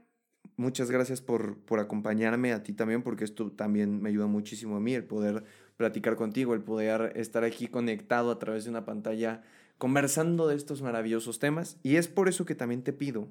muchas 0.56 0.90
gracias 0.90 1.22
por, 1.22 1.60
por 1.60 1.80
acompañarme 1.80 2.54
a 2.54 2.64
ti 2.64 2.74
también, 2.74 3.04
porque 3.04 3.24
esto 3.24 3.52
también 3.52 4.02
me 4.02 4.10
ayuda 4.10 4.26
muchísimo 4.26 4.78
a 4.78 4.80
mí, 4.80 4.96
el 4.96 5.04
poder 5.04 5.44
platicar 5.76 6.16
contigo, 6.16 6.56
el 6.56 6.62
poder 6.62 7.14
estar 7.16 7.44
aquí 7.44 7.68
conectado 7.68 8.32
a 8.32 8.40
través 8.40 8.64
de 8.64 8.72
una 8.72 8.86
pantalla 8.86 9.44
conversando 9.78 10.48
de 10.48 10.56
estos 10.56 10.82
maravillosos 10.82 11.40
temas. 11.40 11.78
Y 11.84 11.96
es 11.96 12.08
por 12.08 12.28
eso 12.28 12.46
que 12.46 12.56
también 12.56 12.84
te 12.84 12.94
pido, 12.94 13.28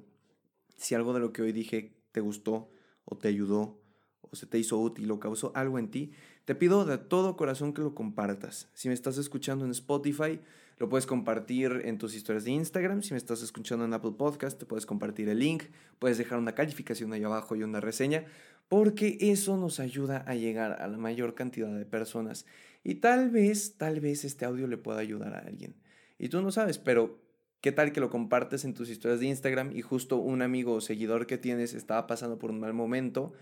si 0.77 0.95
algo 0.95 1.13
de 1.13 1.19
lo 1.19 1.33
que 1.33 1.41
hoy 1.41 1.51
dije 1.51 1.97
te 2.11 2.21
gustó 2.21 2.69
o 3.05 3.17
te 3.17 3.27
ayudó 3.27 3.81
o 4.21 4.35
se 4.35 4.45
te 4.45 4.59
hizo 4.59 4.77
útil 4.79 5.09
o 5.11 5.19
causó 5.19 5.51
algo 5.55 5.79
en 5.79 5.89
ti, 5.89 6.11
te 6.45 6.55
pido 6.55 6.85
de 6.85 6.97
todo 6.97 7.35
corazón 7.35 7.73
que 7.73 7.81
lo 7.81 7.93
compartas. 7.93 8.69
Si 8.73 8.87
me 8.87 8.93
estás 8.93 9.17
escuchando 9.17 9.65
en 9.65 9.71
Spotify, 9.71 10.39
lo 10.77 10.89
puedes 10.89 11.05
compartir 11.05 11.81
en 11.85 11.97
tus 11.97 12.13
historias 12.15 12.43
de 12.43 12.51
Instagram. 12.51 13.01
Si 13.01 13.11
me 13.11 13.17
estás 13.17 13.41
escuchando 13.41 13.85
en 13.85 13.93
Apple 13.93 14.13
Podcast, 14.17 14.59
te 14.59 14.65
puedes 14.65 14.85
compartir 14.85 15.27
el 15.29 15.39
link, 15.39 15.63
puedes 15.99 16.17
dejar 16.17 16.39
una 16.39 16.53
calificación 16.53 17.13
ahí 17.13 17.23
abajo 17.23 17.55
y 17.55 17.63
una 17.63 17.81
reseña, 17.81 18.25
porque 18.69 19.17
eso 19.19 19.57
nos 19.57 19.79
ayuda 19.79 20.23
a 20.27 20.35
llegar 20.35 20.81
a 20.81 20.87
la 20.87 20.97
mayor 20.97 21.35
cantidad 21.35 21.75
de 21.75 21.85
personas. 21.85 22.45
Y 22.83 22.95
tal 22.95 23.29
vez, 23.29 23.77
tal 23.77 23.99
vez 23.99 24.23
este 24.23 24.45
audio 24.45 24.67
le 24.67 24.77
pueda 24.77 24.99
ayudar 24.99 25.33
a 25.33 25.39
alguien. 25.39 25.75
Y 26.17 26.29
tú 26.29 26.41
no 26.41 26.51
sabes, 26.51 26.77
pero 26.79 27.21
¿qué 27.61 27.71
tal 27.71 27.91
que 27.91 27.99
lo 27.99 28.09
compartes 28.09 28.65
en 28.65 28.73
tus 28.73 28.89
historias 28.89 29.19
de 29.19 29.27
Instagram 29.27 29.75
y 29.75 29.81
justo 29.81 30.17
un 30.17 30.41
amigo 30.41 30.73
o 30.73 30.81
seguidor 30.81 31.27
que 31.27 31.37
tienes 31.37 31.73
estaba 31.73 32.07
pasando 32.07 32.39
por 32.39 32.51
un 32.51 32.59
mal 32.59 32.73
momento 32.73 33.33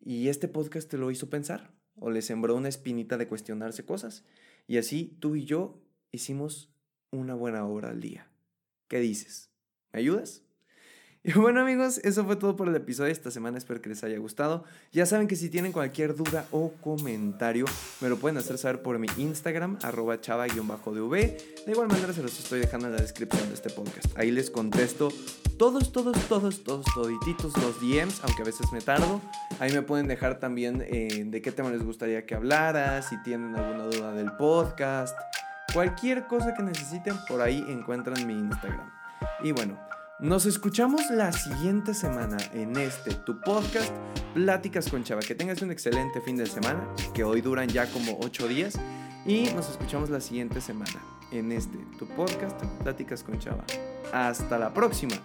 y 0.00 0.28
este 0.28 0.48
podcast 0.48 0.90
te 0.90 0.98
lo 0.98 1.10
hizo 1.10 1.30
pensar 1.30 1.72
o 1.96 2.10
le 2.10 2.22
sembró 2.22 2.56
una 2.56 2.68
espinita 2.68 3.16
de 3.16 3.28
cuestionarse 3.28 3.84
cosas? 3.84 4.24
Y 4.66 4.78
así 4.78 5.16
tú 5.20 5.36
y 5.36 5.44
yo 5.44 5.80
hicimos 6.12 6.72
una 7.10 7.34
buena 7.34 7.66
obra 7.66 7.90
al 7.90 8.00
día. 8.00 8.28
¿Qué 8.88 8.98
dices? 9.00 9.50
¿Me 9.92 10.00
ayudas? 10.00 10.43
Y 11.26 11.32
bueno 11.32 11.62
amigos, 11.62 12.02
eso 12.04 12.22
fue 12.26 12.36
todo 12.36 12.54
por 12.54 12.68
el 12.68 12.76
episodio 12.76 13.06
de 13.06 13.12
esta 13.12 13.30
semana, 13.30 13.56
espero 13.56 13.80
que 13.80 13.88
les 13.88 14.04
haya 14.04 14.18
gustado. 14.18 14.64
Ya 14.92 15.06
saben 15.06 15.26
que 15.26 15.36
si 15.36 15.48
tienen 15.48 15.72
cualquier 15.72 16.14
duda 16.14 16.46
o 16.50 16.74
comentario, 16.82 17.64
me 18.02 18.10
lo 18.10 18.18
pueden 18.18 18.36
hacer 18.36 18.58
saber 18.58 18.82
por 18.82 18.98
mi 18.98 19.08
Instagram, 19.16 19.78
arroba 19.80 20.20
chava-dv. 20.20 21.10
De 21.64 21.72
igual 21.72 21.88
manera 21.88 22.12
se 22.12 22.22
los 22.22 22.38
estoy 22.38 22.60
dejando 22.60 22.88
en 22.88 22.96
la 22.96 23.00
descripción 23.00 23.48
de 23.48 23.54
este 23.54 23.70
podcast. 23.70 24.18
Ahí 24.18 24.30
les 24.32 24.50
contesto 24.50 25.08
todos, 25.56 25.92
todos, 25.92 26.14
todos, 26.28 26.62
todos, 26.62 26.84
todititos 26.94 27.56
los 27.56 27.80
DMs, 27.80 28.20
aunque 28.22 28.42
a 28.42 28.44
veces 28.44 28.70
me 28.70 28.82
tardo. 28.82 29.22
Ahí 29.60 29.72
me 29.72 29.80
pueden 29.80 30.08
dejar 30.08 30.38
también 30.40 30.84
eh, 30.86 31.24
de 31.26 31.40
qué 31.40 31.52
tema 31.52 31.70
les 31.70 31.82
gustaría 31.82 32.26
que 32.26 32.34
hablara, 32.34 33.00
si 33.00 33.16
tienen 33.22 33.56
alguna 33.56 33.84
duda 33.84 34.12
del 34.12 34.30
podcast. 34.32 35.18
Cualquier 35.72 36.26
cosa 36.26 36.52
que 36.52 36.62
necesiten, 36.62 37.16
por 37.26 37.40
ahí 37.40 37.64
encuentran 37.66 38.26
mi 38.26 38.34
Instagram. 38.34 38.90
Y 39.42 39.52
bueno, 39.52 39.78
nos 40.20 40.46
escuchamos 40.46 41.10
la 41.10 41.32
siguiente 41.32 41.92
semana 41.92 42.36
en 42.52 42.76
este, 42.76 43.14
tu 43.14 43.40
podcast, 43.40 43.92
Pláticas 44.32 44.88
con 44.88 45.02
Chava. 45.02 45.20
Que 45.20 45.34
tengas 45.34 45.60
un 45.62 45.70
excelente 45.70 46.20
fin 46.20 46.36
de 46.36 46.46
semana, 46.46 46.86
que 47.12 47.24
hoy 47.24 47.40
duran 47.40 47.68
ya 47.68 47.90
como 47.90 48.18
8 48.20 48.48
días. 48.48 48.78
Y 49.26 49.44
nos 49.54 49.70
escuchamos 49.70 50.10
la 50.10 50.20
siguiente 50.20 50.60
semana 50.60 51.02
en 51.32 51.50
este, 51.50 51.78
tu 51.98 52.06
podcast, 52.06 52.62
Pláticas 52.82 53.22
con 53.22 53.38
Chava. 53.38 53.64
Hasta 54.12 54.58
la 54.58 54.72
próxima. 54.72 55.16